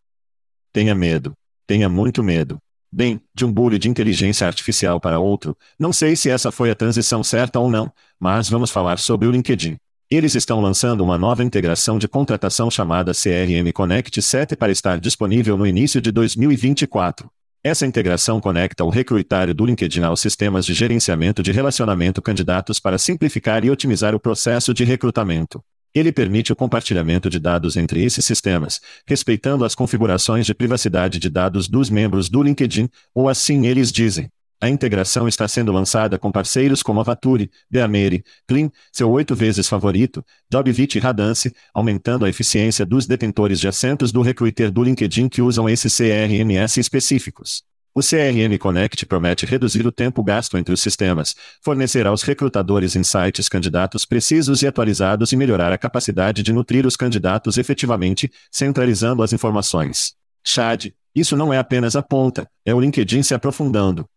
[0.73, 1.33] Tenha medo.
[1.65, 2.57] Tenha muito medo.
[2.91, 6.75] Bem, de um bully de inteligência artificial para outro, não sei se essa foi a
[6.75, 9.77] transição certa ou não, mas vamos falar sobre o LinkedIn.
[10.09, 15.57] Eles estão lançando uma nova integração de contratação chamada CRM Connect 7 para estar disponível
[15.57, 17.29] no início de 2024.
[17.67, 22.97] Essa integração conecta o recruitário do LinkedIn aos sistemas de gerenciamento de relacionamento candidatos para
[22.97, 25.61] simplificar e otimizar o processo de recrutamento.
[25.93, 31.29] Ele permite o compartilhamento de dados entre esses sistemas, respeitando as configurações de privacidade de
[31.29, 34.29] dados dos membros do LinkedIn, ou assim eles dizem.
[34.59, 40.25] A integração está sendo lançada com parceiros como Avaturi, Beameri, Clean, seu oito vezes favorito,
[40.51, 45.43] Jobvit e Radance, aumentando a eficiência dos detentores de assentos do recruiter do LinkedIn que
[45.43, 47.61] usam esses CRMS específicos.
[47.93, 53.47] O CRM Connect promete reduzir o tempo gasto entre os sistemas, fornecer aos recrutadores insights
[53.47, 59.33] candidatos precisos e atualizados e melhorar a capacidade de nutrir os candidatos efetivamente, centralizando as
[59.33, 60.13] informações.
[60.43, 64.07] Chad, isso não é apenas a ponta, é o LinkedIn se aprofundando.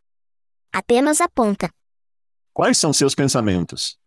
[0.72, 1.68] Apenas aponta.
[2.54, 3.98] Quais são seus pensamentos?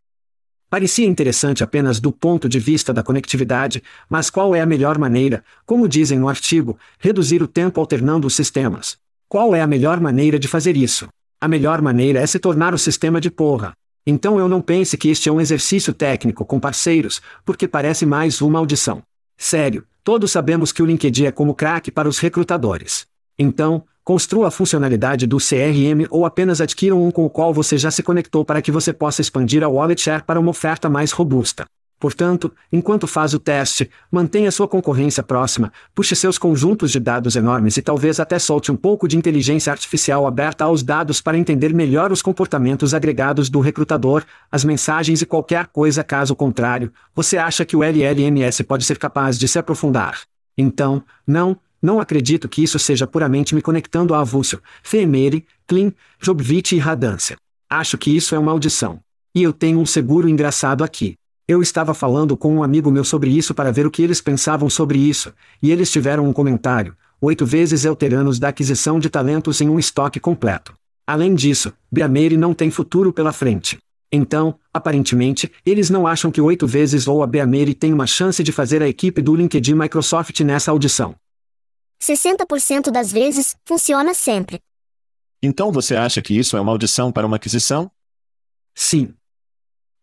[0.69, 5.43] Parecia interessante apenas do ponto de vista da conectividade, mas qual é a melhor maneira,
[5.65, 8.97] como dizem no artigo, reduzir o tempo alternando os sistemas?
[9.27, 11.09] Qual é a melhor maneira de fazer isso?
[11.39, 13.73] A melhor maneira é se tornar o sistema de porra.
[14.07, 18.41] Então eu não pense que este é um exercício técnico com parceiros, porque parece mais
[18.41, 19.03] uma audição.
[19.37, 23.05] Sério, todos sabemos que o LinkedIn é como crack para os recrutadores.
[23.37, 27.89] Então, Construa a funcionalidade do CRM ou apenas adquira um com o qual você já
[27.89, 31.65] se conectou para que você possa expandir a Wallet Share para uma oferta mais robusta.
[31.97, 37.77] Portanto, enquanto faz o teste, mantenha sua concorrência próxima, puxe seus conjuntos de dados enormes
[37.77, 42.11] e talvez até solte um pouco de inteligência artificial aberta aos dados para entender melhor
[42.11, 47.77] os comportamentos agregados do recrutador, as mensagens e qualquer coisa caso contrário, você acha que
[47.77, 50.23] o LLMS pode ser capaz de se aprofundar.
[50.57, 56.73] Então, não, não acredito que isso seja puramente me conectando a avulso, Feemeri, Clean, Jobvit
[56.73, 57.35] e Radância.
[57.69, 59.01] Acho que isso é uma audição.
[59.35, 61.15] E eu tenho um seguro engraçado aqui.
[61.45, 64.69] Eu estava falando com um amigo meu sobre isso para ver o que eles pensavam
[64.69, 69.67] sobre isso, e eles tiveram um comentário: oito vezes Elteranos da aquisição de talentos em
[69.67, 70.73] um estoque completo.
[71.05, 73.77] Além disso, Beameire não tem futuro pela frente.
[74.09, 78.53] Então, aparentemente, eles não acham que oito vezes ou a Beameire tem uma chance de
[78.53, 81.15] fazer a equipe do LinkedIn Microsoft nessa audição.
[82.03, 84.59] 60% das vezes, funciona sempre.
[85.41, 87.89] Então você acha que isso é uma audição para uma aquisição?
[88.75, 89.13] Sim.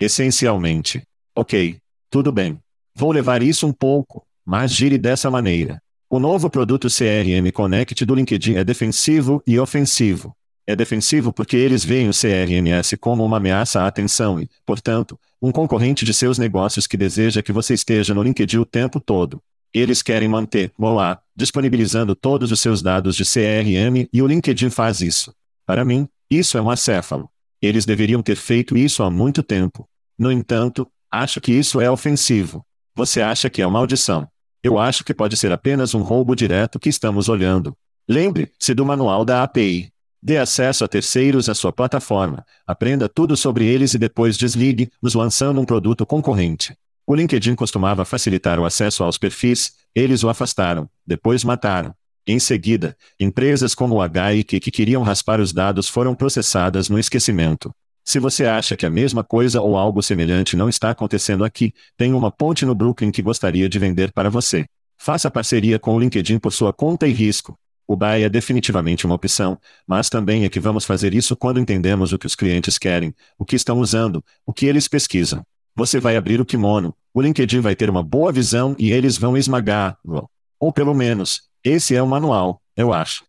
[0.00, 1.02] Essencialmente.
[1.36, 1.78] Ok,
[2.10, 2.58] tudo bem.
[2.94, 5.80] Vou levar isso um pouco, mas gire dessa maneira.
[6.08, 10.34] O novo produto CRM Connect do LinkedIn é defensivo e ofensivo.
[10.66, 15.52] É defensivo porque eles veem o CRMS como uma ameaça à atenção e, portanto, um
[15.52, 19.42] concorrente de seus negócios que deseja que você esteja no LinkedIn o tempo todo.
[19.72, 25.00] Eles querem manter, lá, disponibilizando todos os seus dados de CRM e o LinkedIn faz
[25.00, 25.32] isso.
[25.66, 27.30] Para mim, isso é um acéfalo.
[27.62, 29.88] Eles deveriam ter feito isso há muito tempo.
[30.18, 32.64] No entanto, Acho que isso é ofensivo.
[32.94, 34.28] Você acha que é uma audição.
[34.62, 37.76] Eu acho que pode ser apenas um roubo direto que estamos olhando.
[38.08, 39.90] Lembre-se do manual da API.
[40.22, 45.14] Dê acesso a terceiros à sua plataforma, aprenda tudo sobre eles e depois desligue, nos
[45.14, 46.76] lançando um produto concorrente.
[47.10, 51.92] O LinkedIn costumava facilitar o acesso aos perfis, eles o afastaram, depois mataram.
[52.24, 57.74] Em seguida, empresas como o HIC que queriam raspar os dados foram processadas no esquecimento.
[58.04, 62.14] Se você acha que a mesma coisa ou algo semelhante não está acontecendo aqui, tem
[62.14, 64.64] uma ponte no Brooklyn que gostaria de vender para você.
[64.96, 67.58] Faça parceria com o LinkedIn por sua conta e risco.
[67.88, 72.12] O buy é definitivamente uma opção, mas também é que vamos fazer isso quando entendemos
[72.12, 75.44] o que os clientes querem, o que estão usando, o que eles pesquisam.
[75.74, 79.36] Você vai abrir o kimono, o LinkedIn vai ter uma boa visão e eles vão
[79.36, 80.28] esmagar-lo.
[80.58, 83.24] Ou pelo menos, esse é o manual, eu acho.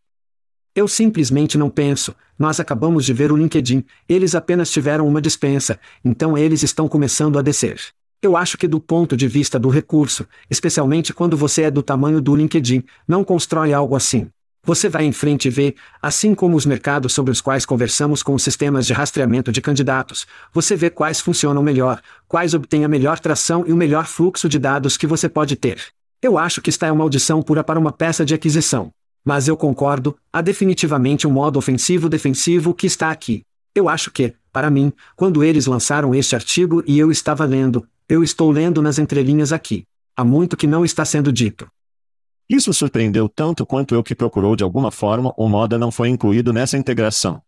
[0.74, 2.16] Eu simplesmente não penso.
[2.38, 7.38] Nós acabamos de ver o LinkedIn, eles apenas tiveram uma dispensa, então eles estão começando
[7.38, 7.80] a descer.
[8.22, 12.22] Eu acho que do ponto de vista do recurso, especialmente quando você é do tamanho
[12.22, 14.30] do LinkedIn, não constrói algo assim.
[14.64, 18.36] Você vai em frente e vê, assim como os mercados sobre os quais conversamos com
[18.36, 23.20] os sistemas de rastreamento de candidatos, você vê quais funcionam melhor, quais obtêm a melhor
[23.20, 25.82] tração e o melhor fluxo de dados que você pode ter.
[26.22, 28.92] Eu acho que está é uma audição pura para uma peça de aquisição.
[29.26, 33.42] Mas eu concordo, há definitivamente um modo ofensivo-defensivo que está aqui.
[33.74, 38.24] Eu acho que, para mim, quando eles lançaram este artigo e eu estava lendo, eu
[38.24, 39.86] estou lendo nas entrelinhas aqui.
[40.16, 41.68] Há muito que não está sendo dito.
[42.52, 46.52] Isso surpreendeu tanto quanto eu que procurou de alguma forma o moda não foi incluído
[46.52, 47.42] nessa integração.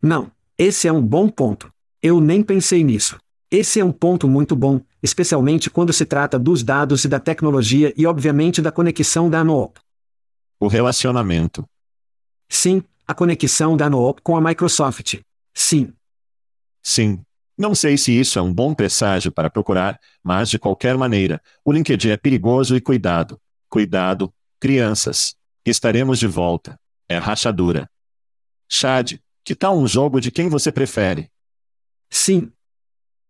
[0.00, 1.70] Não, esse é um bom ponto.
[2.00, 3.18] Eu nem pensei nisso.
[3.50, 7.92] Esse é um ponto muito bom, especialmente quando se trata dos dados e da tecnologia
[7.98, 9.78] e obviamente da conexão da NOOP.
[10.58, 11.62] O relacionamento.
[12.48, 15.20] Sim, a conexão da Noop com a Microsoft.
[15.52, 15.92] Sim.
[16.82, 17.20] Sim.
[17.58, 21.70] Não sei se isso é um bom presságio para procurar, mas de qualquer maneira, o
[21.70, 23.38] LinkedIn é perigoso e cuidado.
[23.74, 25.34] Cuidado, crianças.
[25.66, 26.78] Estaremos de volta.
[27.08, 27.90] É rachadura.
[28.68, 31.28] Chad, que tal um jogo de quem você prefere?
[32.08, 32.52] Sim.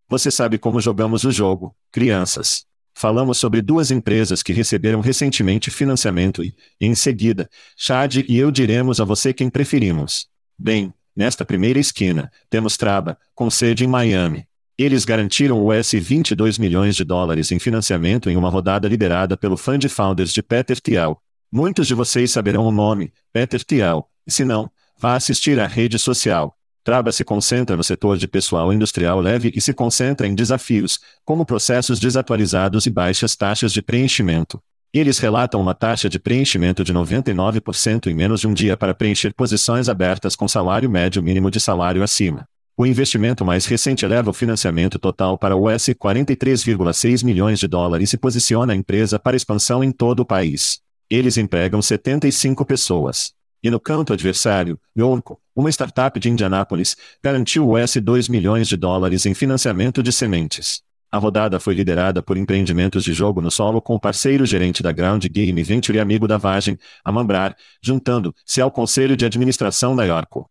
[0.07, 2.66] Você sabe como jogamos o jogo, crianças.
[2.92, 9.00] Falamos sobre duas empresas que receberam recentemente financiamento e, em seguida, Chad e eu diremos
[9.00, 10.28] a você quem preferimos.
[10.59, 14.46] Bem, nesta primeira esquina, temos Traba, com sede em Miami.
[14.76, 19.84] Eles garantiram US 22 milhões de dólares em financiamento em uma rodada liderada pelo Fund
[19.88, 21.16] Founders de Peter Thiel.
[21.50, 26.56] Muitos de vocês saberão o nome, Peter Thiel, se não, vá assistir à rede social.
[26.82, 31.46] Traba se concentra no setor de pessoal industrial leve e se concentra em desafios, como
[31.46, 34.60] processos desatualizados e baixas taxas de preenchimento.
[34.92, 39.33] Eles relatam uma taxa de preenchimento de 99% em menos de um dia para preencher
[39.35, 42.44] posições abertas com salário médio mínimo de salário acima.
[42.77, 48.18] O investimento mais recente eleva o financiamento total para US 43,6 milhões de dólares e
[48.18, 50.81] posiciona a empresa para expansão em todo o país.
[51.08, 53.33] Eles empregam 75 pessoas.
[53.62, 59.25] E no canto adversário, Yonko, uma startup de Indianápolis, garantiu US 2 milhões de dólares
[59.25, 60.83] em financiamento de sementes.
[61.12, 64.90] A rodada foi liderada por empreendimentos de jogo no solo com o parceiro gerente da
[64.90, 70.02] Ground Game Venture e amigo da Vagem, a Mambrar, juntando-se ao conselho de administração da
[70.02, 70.50] Yorko.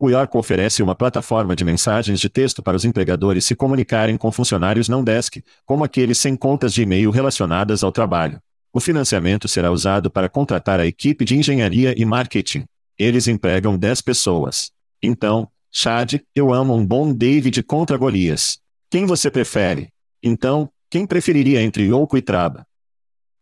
[0.00, 4.30] O York oferece uma plataforma de mensagens de texto para os empregadores se comunicarem com
[4.30, 8.40] funcionários não desk, como aqueles sem contas de e-mail relacionadas ao trabalho.
[8.72, 12.64] O financiamento será usado para contratar a equipe de engenharia e marketing.
[12.96, 14.70] Eles empregam 10 pessoas.
[15.02, 18.60] Então, Chad, eu amo um bom David contra Golias.
[18.88, 19.88] Quem você prefere?
[20.22, 22.64] Então, quem preferiria entre Yoko e Traba?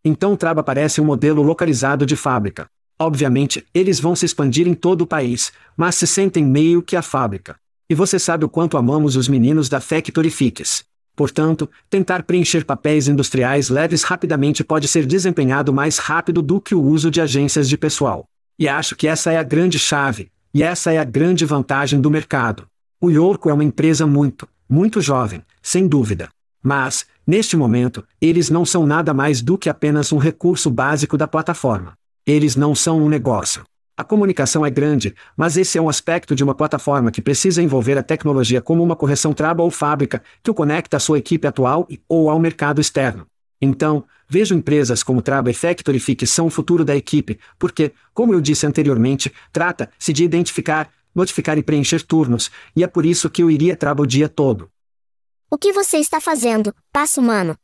[0.02, 2.66] Então Traba parece um modelo localizado de fábrica.
[2.99, 7.03] Obviamente, eles vão se expandir em todo o país, mas se sentem meio que a
[7.03, 7.57] fábrica.
[7.90, 10.84] E você sabe o quanto amamos os meninos da Factory Fix.
[11.14, 16.82] Portanto, tentar preencher papéis industriais leves rapidamente pode ser desempenhado mais rápido do que o
[16.82, 18.26] uso de agências de pessoal.
[18.59, 22.11] E acho que essa é a grande chave, e essa é a grande vantagem do
[22.11, 22.66] mercado.
[22.99, 26.30] O Yorko é uma empresa muito, muito jovem, sem dúvida.
[26.62, 31.28] Mas, neste momento, eles não são nada mais do que apenas um recurso básico da
[31.28, 31.92] plataforma.
[32.26, 33.64] Eles não são um negócio.
[33.96, 37.96] A comunicação é grande, mas esse é um aspecto de uma plataforma que precisa envolver
[37.96, 41.86] a tecnologia como uma correção traba ou fábrica, que o conecta à sua equipe atual
[41.88, 43.28] e, ou ao mercado externo.
[43.62, 48.34] Então, vejo empresas como Traba e Factory que são o futuro da equipe, porque, como
[48.34, 53.42] eu disse anteriormente, trata-se de identificar, notificar e preencher turnos, e é por isso que
[53.42, 54.68] eu iria Traba o dia todo.
[55.48, 57.56] O que você está fazendo, passo humano?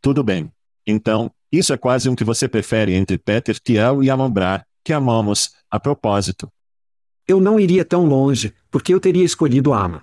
[0.00, 0.52] Tudo bem.
[0.86, 4.92] Então, isso é quase um que você prefere entre Peter Thiel e Amon Bra, que
[4.92, 6.50] amamos, a propósito.
[7.26, 10.02] Eu não iria tão longe, porque eu teria escolhido Ama.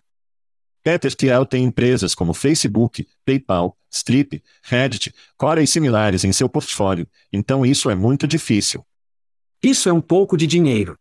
[0.84, 7.08] Peter Thiel tem empresas como Facebook, PayPal, Stripe, Reddit, Quora e similares em seu portfólio,
[7.34, 8.86] então isso é muito difícil.
[9.64, 10.98] Isso é um pouco de dinheiro.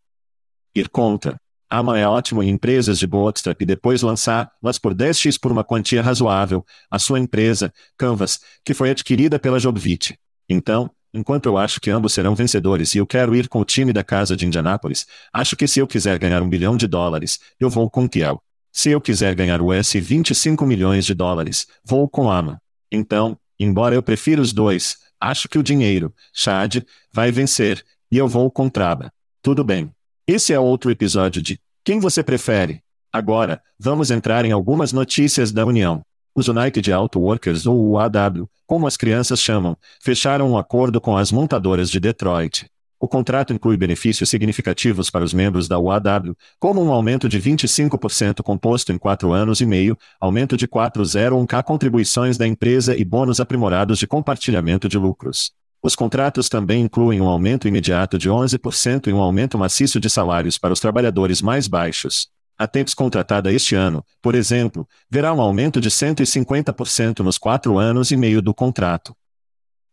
[0.75, 1.37] Ir contra.
[1.71, 6.01] Ama é ótimo em empresas de bootstrap e depois lançá-las por 10x por uma quantia
[6.01, 10.19] razoável, a sua empresa, Canvas, que foi adquirida pela Jobvit.
[10.49, 13.93] Então, enquanto eu acho que ambos serão vencedores e eu quero ir com o time
[13.93, 17.71] da casa de Indianápolis, acho que se eu quiser ganhar um bilhão de dólares, eu
[17.71, 18.43] vou com Kiel.
[18.73, 22.61] Se eu quiser ganhar US 25 milhões de dólares, vou com Ama.
[22.91, 26.83] Então, embora eu prefira os dois, acho que o dinheiro, Chad,
[27.13, 29.13] vai vencer, e eu vou com Traba.
[29.41, 29.91] Tudo bem.
[30.27, 32.83] Esse é outro episódio de Quem você prefere?
[33.13, 36.03] Agora, vamos entrar em algumas notícias da União.
[36.37, 41.31] Os United Auto Workers ou UAW, como as crianças chamam, fecharam um acordo com as
[41.31, 42.67] montadoras de Detroit.
[42.99, 48.43] O contrato inclui benefícios significativos para os membros da UAW, como um aumento de 25%
[48.43, 54.01] composto em quatro anos e meio, aumento de 401k contribuições da empresa e bônus aprimorados
[54.01, 55.53] de compartilhamento de lucros.
[55.81, 60.59] Os contratos também incluem um aumento imediato de 11% e um aumento maciço de salários
[60.59, 62.34] para os trabalhadores mais baixos.
[62.57, 68.11] A Temps contratada este ano, por exemplo, verá um aumento de 150% nos quatro anos
[68.11, 69.15] e meio do contrato.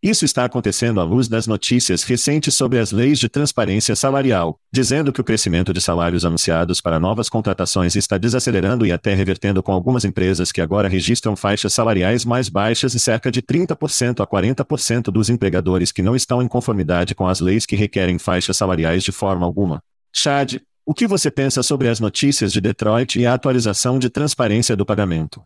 [0.03, 5.14] Isso está acontecendo à luz das notícias recentes sobre as leis de transparência salarial, dizendo
[5.14, 9.72] que o crescimento de salários anunciados para novas contratações está desacelerando e até revertendo com
[9.72, 15.12] algumas empresas que agora registram faixas salariais mais baixas e cerca de 30% a 40%
[15.12, 19.12] dos empregadores que não estão em conformidade com as leis que requerem faixas salariais de
[19.12, 19.84] forma alguma.
[20.12, 20.59] Chad,
[20.91, 24.85] o que você pensa sobre as notícias de Detroit e a atualização de transparência do
[24.85, 25.41] pagamento?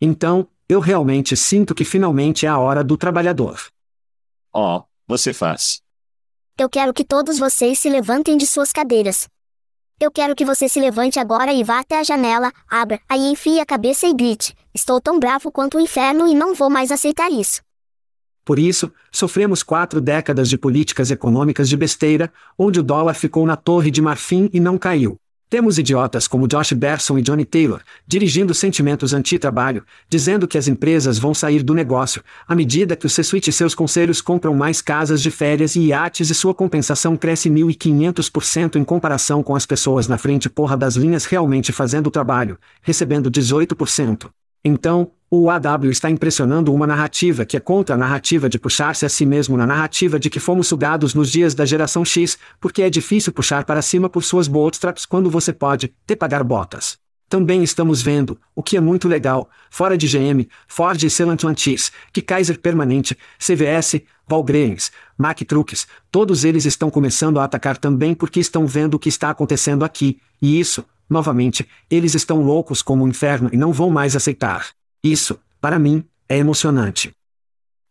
[0.00, 3.60] Então, eu realmente sinto que finalmente é a hora do trabalhador.
[4.54, 5.82] Oh, você faz.
[6.56, 9.26] Eu quero que todos vocês se levantem de suas cadeiras.
[9.98, 13.58] Eu quero que você se levante agora e vá até a janela, abra, aí enfie
[13.58, 17.32] a cabeça e grite: Estou tão bravo quanto o inferno e não vou mais aceitar
[17.32, 17.60] isso.
[18.44, 23.56] Por isso, sofremos quatro décadas de políticas econômicas de besteira, onde o dólar ficou na
[23.56, 25.16] torre de marfim e não caiu.
[25.52, 31.18] Temos idiotas como Josh Berson e Johnny Taylor, dirigindo sentimentos anti-trabalho, dizendo que as empresas
[31.18, 35.20] vão sair do negócio, à medida que o C-Suite e seus conselhos compram mais casas
[35.20, 40.16] de férias e iates e sua compensação cresce 1.500% em comparação com as pessoas na
[40.16, 44.30] frente porra das linhas realmente fazendo o trabalho, recebendo 18%.
[44.64, 49.08] Então, o AW está impressionando uma narrativa que é contra a narrativa de puxar-se a
[49.08, 52.90] si mesmo na narrativa de que fomos sugados nos dias da geração X, porque é
[52.90, 56.98] difícil puxar para cima por suas bootstraps quando você pode ter pagar botas.
[57.30, 62.20] Também estamos vendo, o que é muito legal, fora de GM, Ford e Stellantis, que
[62.20, 68.66] Kaiser Permanente, CVS, Valgreens, Mack Trucks, todos eles estão começando a atacar também porque estão
[68.66, 73.48] vendo o que está acontecendo aqui, e isso, novamente, eles estão loucos como o inferno
[73.50, 74.66] e não vão mais aceitar.
[75.02, 77.12] Isso, para mim, é emocionante.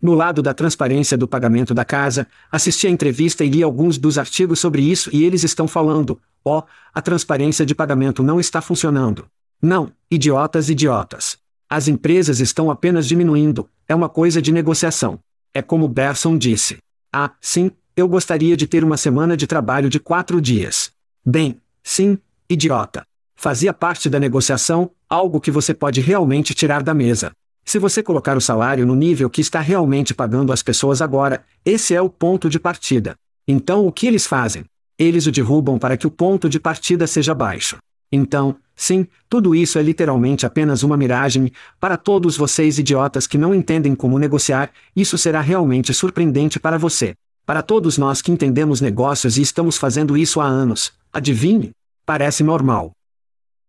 [0.02, 4.18] No lado da transparência do pagamento da casa, assisti a entrevista e li alguns dos
[4.18, 8.62] artigos sobre isso e eles estão falando: ó, oh, a transparência de pagamento não está
[8.62, 9.28] funcionando.
[9.62, 11.38] Não, idiotas, idiotas.
[11.70, 15.20] As empresas estão apenas diminuindo, é uma coisa de negociação.
[15.54, 16.78] É como Berson disse.
[17.14, 20.92] Ah, sim, eu gostaria de ter uma semana de trabalho de quatro dias.
[21.26, 22.18] Bem, sim,
[22.50, 23.06] Idiota.
[23.44, 27.32] Fazia parte da negociação, algo que você pode realmente tirar da mesa.
[27.66, 31.96] Se você colocar o salário no nível que está realmente pagando as pessoas agora, esse
[31.96, 33.16] é o ponto de partida.
[33.48, 34.64] Então o que eles fazem?
[34.96, 37.78] Eles o derrubam para que o ponto de partida seja baixo.
[38.12, 43.56] Então, sim, tudo isso é literalmente apenas uma miragem, para todos vocês idiotas que não
[43.56, 47.16] entendem como negociar, isso será realmente surpreendente para você.
[47.44, 51.72] Para todos nós que entendemos negócios e estamos fazendo isso há anos, adivinhe?
[52.06, 52.92] Parece normal.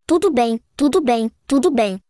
[0.07, 2.01] Tudo bem, tudo bem, tudo bem.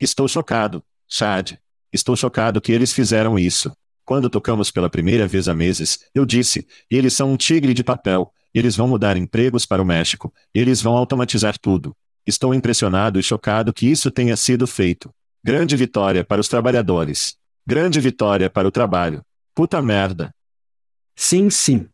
[0.00, 1.52] Estou chocado, Chad.
[1.92, 3.72] Estou chocado que eles fizeram isso.
[4.04, 8.32] Quando tocamos pela primeira vez há meses, eu disse: eles são um tigre de papel,
[8.52, 11.94] eles vão mudar empregos para o México, eles vão automatizar tudo.
[12.26, 15.12] Estou impressionado e chocado que isso tenha sido feito.
[15.42, 17.36] Grande vitória para os trabalhadores.
[17.66, 19.24] Grande vitória para o trabalho.
[19.54, 20.34] Puta merda.
[21.14, 21.88] Sim, sim.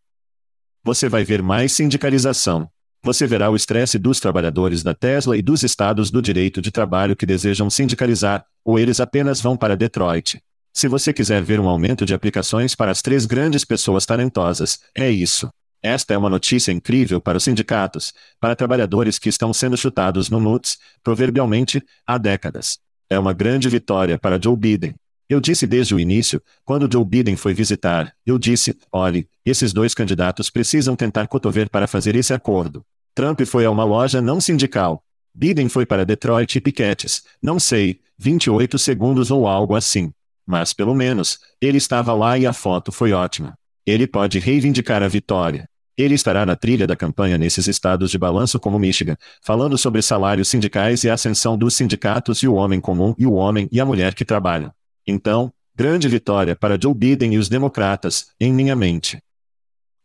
[0.82, 2.70] Você vai ver mais sindicalização.
[3.07, 7.14] Você verá o estresse dos trabalhadores da Tesla e dos estados do direito de trabalho
[7.14, 10.42] que desejam sindicalizar, ou eles apenas vão para Detroit.
[10.74, 15.09] Se você quiser ver um aumento de aplicações para as três grandes pessoas talentosas, é
[15.09, 15.48] isso.
[15.80, 20.40] Esta é uma notícia incrível para os sindicatos, para trabalhadores que estão sendo chutados no
[20.40, 22.76] nuts, proverbialmente, há décadas.
[23.09, 24.96] É uma grande vitória para Joe Biden.
[25.28, 29.94] Eu disse desde o início, quando Joe Biden foi visitar, eu disse: olhe, esses dois
[29.94, 32.84] candidatos precisam tentar cotover para fazer esse acordo.
[33.16, 35.02] Trump foi a uma loja não sindical.
[35.34, 40.12] Biden foi para Detroit e piquetes, não sei, 28 segundos ou algo assim.
[40.46, 43.54] Mas pelo menos, ele estava lá e a foto foi ótima.
[43.86, 45.66] Ele pode reivindicar a vitória.
[45.96, 50.48] Ele estará na trilha da campanha nesses estados de balanço como Michigan, falando sobre salários
[50.48, 53.86] sindicais e a ascensão dos sindicatos e o homem comum e o homem e a
[53.86, 54.70] mulher que trabalham.
[55.06, 59.18] Então, grande vitória para Joe Biden e os democratas, em minha mente.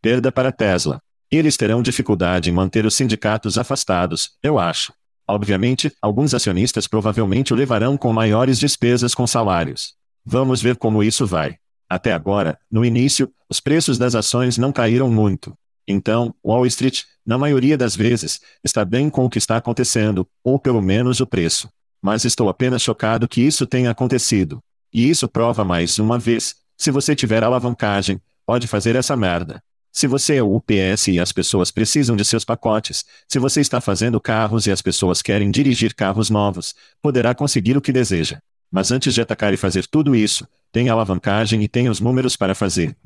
[0.00, 0.98] Perda para Tesla.
[1.32, 4.92] Eles terão dificuldade em manter os sindicatos afastados, eu acho.
[5.26, 9.94] Obviamente, alguns acionistas provavelmente o levarão com maiores despesas com salários.
[10.22, 11.56] Vamos ver como isso vai.
[11.88, 15.56] Até agora, no início, os preços das ações não caíram muito.
[15.88, 20.58] Então, Wall Street, na maioria das vezes, está bem com o que está acontecendo, ou
[20.58, 21.70] pelo menos o preço.
[22.02, 24.62] Mas estou apenas chocado que isso tenha acontecido.
[24.92, 29.62] E isso prova mais uma vez: se você tiver alavancagem, pode fazer essa merda.
[29.94, 33.78] Se você é o UPS e as pessoas precisam de seus pacotes, se você está
[33.78, 38.38] fazendo carros e as pessoas querem dirigir carros novos, poderá conseguir o que deseja.
[38.70, 42.54] Mas antes de atacar e fazer tudo isso, tem alavancagem e tem os números para
[42.54, 42.96] fazer.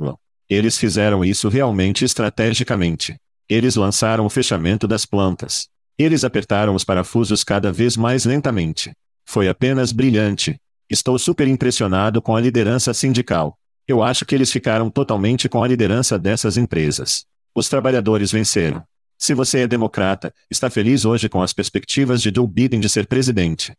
[0.48, 3.16] Eles fizeram isso realmente estrategicamente.
[3.48, 5.66] Eles lançaram o fechamento das plantas.
[5.98, 8.92] Eles apertaram os parafusos cada vez mais lentamente.
[9.24, 10.56] Foi apenas brilhante.
[10.88, 13.58] Estou super impressionado com a liderança sindical.
[13.88, 17.24] Eu acho que eles ficaram totalmente com a liderança dessas empresas.
[17.54, 18.82] Os trabalhadores venceram.
[19.16, 23.06] Se você é democrata, está feliz hoje com as perspectivas de Joe Biden de ser
[23.06, 23.72] presidente.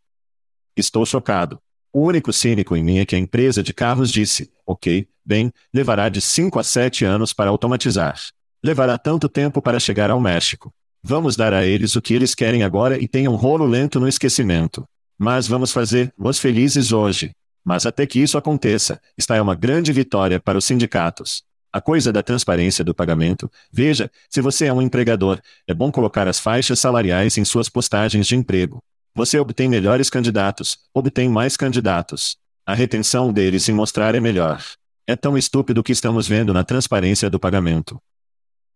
[0.74, 1.60] Estou chocado.
[1.92, 6.08] O único cínico em mim é que a empresa de carros disse: Ok, bem, levará
[6.08, 8.18] de 5 a 7 anos para automatizar.
[8.64, 10.72] Levará tanto tempo para chegar ao México.
[11.02, 14.08] Vamos dar a eles o que eles querem agora e tenha um rolo lento no
[14.08, 14.84] esquecimento.
[15.18, 17.30] Mas vamos fazer-os felizes hoje.
[17.68, 21.42] Mas até que isso aconteça, está é uma grande vitória para os sindicatos.
[21.70, 23.52] A coisa da transparência do pagamento.
[23.70, 28.26] Veja, se você é um empregador, é bom colocar as faixas salariais em suas postagens
[28.26, 28.82] de emprego.
[29.14, 32.38] Você obtém melhores candidatos, obtém mais candidatos.
[32.64, 34.64] A retenção deles em mostrar é melhor.
[35.06, 38.00] É tão estúpido que estamos vendo na transparência do pagamento.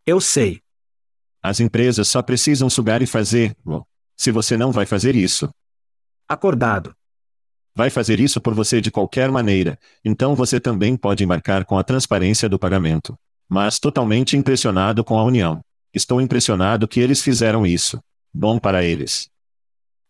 [0.04, 0.60] Eu sei.
[1.42, 3.56] As empresas só precisam sugar e fazer.
[4.18, 5.48] Se você não vai fazer isso.
[6.28, 6.94] Acordado
[7.74, 11.82] vai fazer isso por você de qualquer maneira, então você também pode embarcar com a
[11.82, 13.16] transparência do pagamento.
[13.48, 15.60] Mas totalmente impressionado com a união.
[15.92, 18.00] Estou impressionado que eles fizeram isso.
[18.32, 19.28] Bom para eles.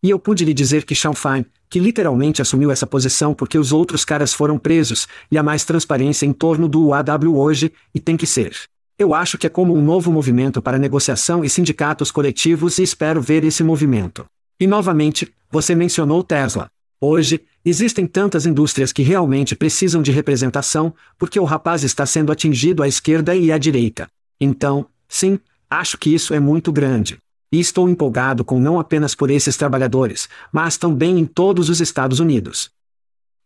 [0.01, 3.71] E eu pude lhe dizer que Sean Fine, que literalmente assumiu essa posição porque os
[3.71, 8.15] outros caras foram presos, e há mais transparência em torno do AW hoje, e tem
[8.15, 8.53] que ser.
[8.97, 13.21] Eu acho que é como um novo movimento para negociação e sindicatos coletivos e espero
[13.21, 14.25] ver esse movimento.
[14.59, 16.69] E novamente, você mencionou Tesla.
[17.01, 22.83] Hoje, existem tantas indústrias que realmente precisam de representação, porque o rapaz está sendo atingido
[22.83, 24.09] à esquerda e à direita.
[24.39, 25.39] Então, sim,
[25.69, 27.17] acho que isso é muito grande.
[27.51, 32.19] E estou empolgado com não apenas por esses trabalhadores, mas também em todos os Estados
[32.19, 32.71] Unidos.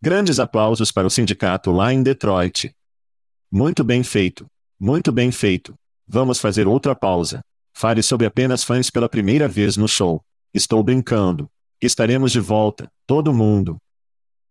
[0.01, 2.71] Grandes aplausos para o sindicato lá em Detroit.
[3.51, 4.45] Muito bem feito.
[4.79, 5.73] Muito bem feito.
[6.07, 7.41] Vamos fazer outra pausa.
[7.73, 10.21] Fale sobre apenas fãs pela primeira vez no show.
[10.53, 11.49] Estou brincando.
[11.81, 13.77] Estaremos de volta, todo mundo.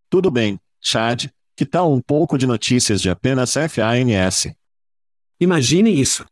[0.09, 4.47] Tudo bem, Chad, que tal um pouco de notícias de apenas FANS?
[5.39, 6.25] Imagine isso.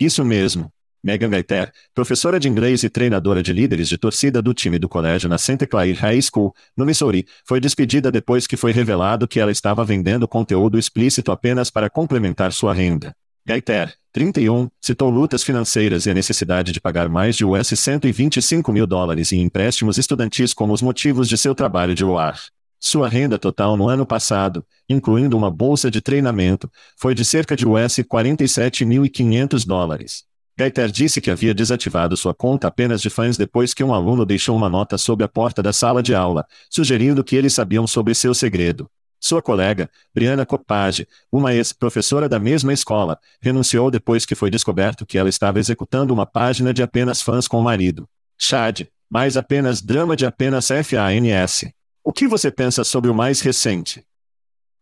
[0.00, 0.72] Isso mesmo.
[1.04, 5.28] Megan Gaiter, professora de inglês e treinadora de líderes de torcida do time do colégio
[5.28, 9.52] na Santa Clair High School, no Missouri, foi despedida depois que foi revelado que ela
[9.52, 13.14] estava vendendo conteúdo explícito apenas para complementar sua renda.
[13.46, 18.86] Gaiter, 31, citou lutas financeiras e a necessidade de pagar mais de US 125 mil
[18.86, 22.40] dólares em empréstimos estudantis como os motivos de seu trabalho de UAR.
[22.78, 27.66] Sua renda total no ano passado, incluindo uma bolsa de treinamento, foi de cerca de
[27.66, 30.24] US 47.500 dólares.
[30.58, 34.56] Gaiter disse que havia desativado sua conta apenas de fãs depois que um aluno deixou
[34.56, 38.32] uma nota sob a porta da sala de aula, sugerindo que eles sabiam sobre seu
[38.32, 38.88] segredo.
[39.20, 45.18] Sua colega, Brianna Copage, uma ex-professora da mesma escola, renunciou depois que foi descoberto que
[45.18, 48.08] ela estava executando uma página de apenas fãs com o marido.
[48.38, 51.64] Chad, mais apenas drama de apenas FANS.
[52.08, 54.06] O que você pensa sobre o mais recente?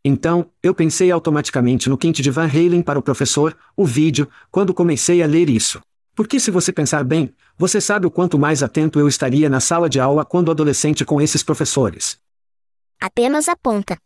[0.05, 4.75] Então, eu pensei automaticamente no quente de Van Halen para o professor, o vídeo, quando
[4.75, 5.81] comecei a ler isso.
[6.15, 9.89] Porque se você pensar bem, você sabe o quanto mais atento eu estaria na sala
[9.89, 12.19] de aula quando adolescente com esses professores.
[13.01, 13.97] Apenas aponta.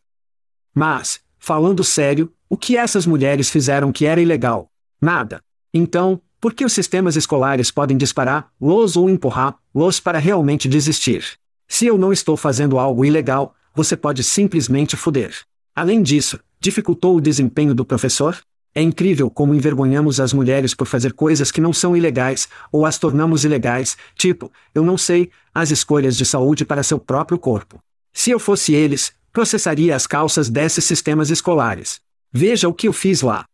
[0.73, 4.71] Mas, falando sério, o que essas mulheres fizeram que era ilegal?
[5.03, 5.43] Nada.
[5.75, 11.37] Então, por que os sistemas escolares podem disparar, los ou empurrar, los para realmente desistir?
[11.69, 15.37] Se eu não estou fazendo algo ilegal, você pode simplesmente foder.
[15.77, 18.41] Além disso, dificultou o desempenho do professor?
[18.75, 22.99] É incrível como envergonhamos as mulheres por fazer coisas que não são ilegais, ou as
[22.99, 27.79] tornamos ilegais, tipo, eu não sei, as escolhas de saúde para seu próprio corpo.
[28.13, 32.01] Se eu fosse eles, processaria as calças desses sistemas escolares.
[32.33, 33.45] Veja o que eu fiz lá.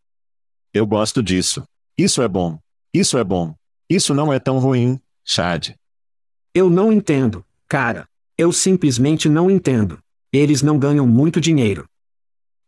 [0.73, 1.65] Eu gosto disso.
[1.97, 2.59] Isso é bom.
[2.93, 3.55] Isso é bom.
[3.89, 5.75] Isso não é tão ruim, Chad.
[6.55, 7.45] Eu não entendo,
[7.75, 8.07] cara.
[8.39, 9.99] Eu simplesmente não entendo.
[10.33, 11.89] Eles não ganham muito dinheiro.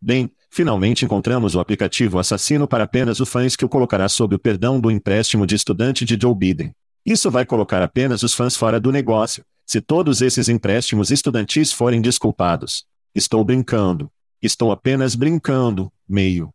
[0.02, 4.38] Bem, finalmente encontramos o aplicativo assassino para apenas os fãs que o colocará sob o
[4.38, 6.74] perdão do empréstimo de estudante de Joe Biden.
[7.04, 12.02] Isso vai colocar apenas os fãs fora do negócio, se todos esses empréstimos estudantis forem
[12.02, 12.84] desculpados.
[13.14, 14.10] Estou brincando.
[14.42, 16.50] Estou apenas brincando, meio.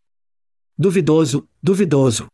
[0.78, 2.28] Duvidoso, duvidoso.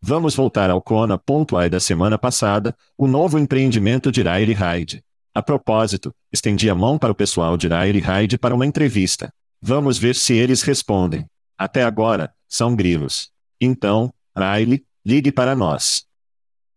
[0.00, 5.04] Vamos voltar ao Kona.ai da semana passada, o novo empreendimento de Riley Hyde.
[5.36, 9.32] A propósito, estendi a mão para o pessoal de Riley Hyde para uma entrevista.
[9.60, 11.26] Vamos ver se eles respondem.
[11.58, 13.32] Até agora, são grilos.
[13.60, 16.04] Então, Riley, ligue para nós.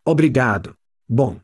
[0.03, 0.75] Obrigado.
[1.07, 1.39] Bom.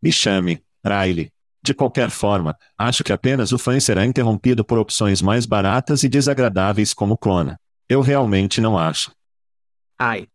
[0.00, 1.32] Me chame, Riley.
[1.60, 6.08] De qualquer forma, acho que apenas o fã será interrompido por opções mais baratas e
[6.08, 7.58] desagradáveis como clona.
[7.88, 9.10] Eu realmente não acho.
[9.98, 10.28] Ai.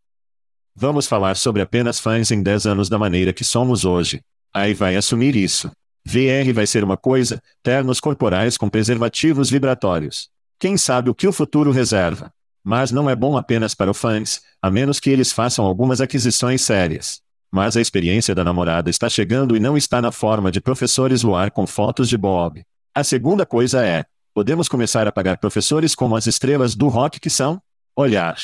[0.76, 4.20] Vamos falar sobre apenas fãs em 10 anos da maneira que somos hoje.
[4.54, 5.72] Aí vai assumir isso.
[6.06, 10.30] VR vai ser uma coisa, ternos corporais com preservativos vibratórios.
[10.60, 12.32] Quem sabe o que o futuro reserva?
[12.64, 16.62] Mas não é bom apenas para os fãs, a menos que eles façam algumas aquisições
[16.62, 17.22] sérias.
[17.52, 21.52] Mas a experiência da namorada está chegando e não está na forma de professores luar
[21.52, 22.64] com fotos de Bob.
[22.94, 27.30] A segunda coisa é: podemos começar a pagar professores como as estrelas do rock que
[27.30, 27.62] são?
[27.96, 28.38] Olhar.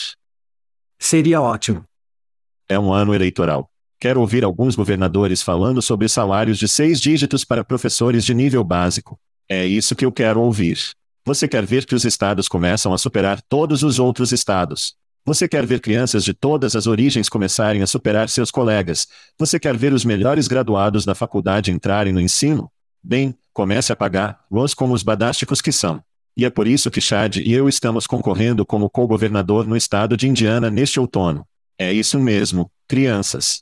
[0.99, 1.83] Seria ótimo.
[2.67, 3.70] É um ano eleitoral.
[4.01, 9.15] Quero ouvir alguns governadores falando sobre salários de seis dígitos para professores de nível básico.
[9.47, 10.79] É isso que eu quero ouvir.
[11.23, 14.95] Você quer ver que os estados começam a superar todos os outros estados.
[15.23, 19.07] Você quer ver crianças de todas as origens começarem a superar seus colegas.
[19.37, 22.71] Você quer ver os melhores graduados da faculdade entrarem no ensino?
[23.03, 26.01] Bem, comece a pagar, los como os badásticos que são.
[26.35, 30.27] E é por isso que Chad e eu estamos concorrendo como co-governador no estado de
[30.27, 31.45] Indiana neste outono.
[31.77, 33.61] É isso mesmo, crianças.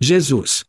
[0.00, 0.64] Jesus.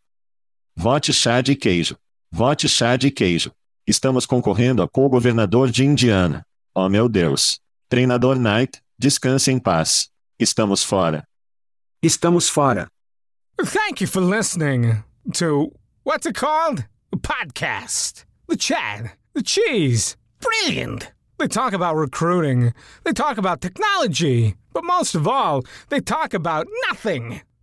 [0.76, 1.96] Vote chá de queijo.
[2.32, 3.52] Vote chá de queijo.
[3.88, 6.44] Estamos concorrendo a co-governador de Indiana.
[6.76, 7.60] Oh meu Deus.
[7.90, 10.10] Treinador Knight, descanse em paz.
[10.40, 11.28] Estamos fora.
[12.02, 12.90] Estamos fora.
[13.62, 15.04] Thank you for listening
[15.34, 15.72] to
[16.04, 16.86] what's it called?
[17.12, 18.26] A podcast.
[18.48, 19.12] The chat.
[19.36, 20.18] The cheese.
[20.40, 21.12] Brilliant.
[21.38, 22.74] They talk about recruiting.
[23.04, 24.56] They talk about technology.
[24.74, 27.42] But most of all, they talk about nothing.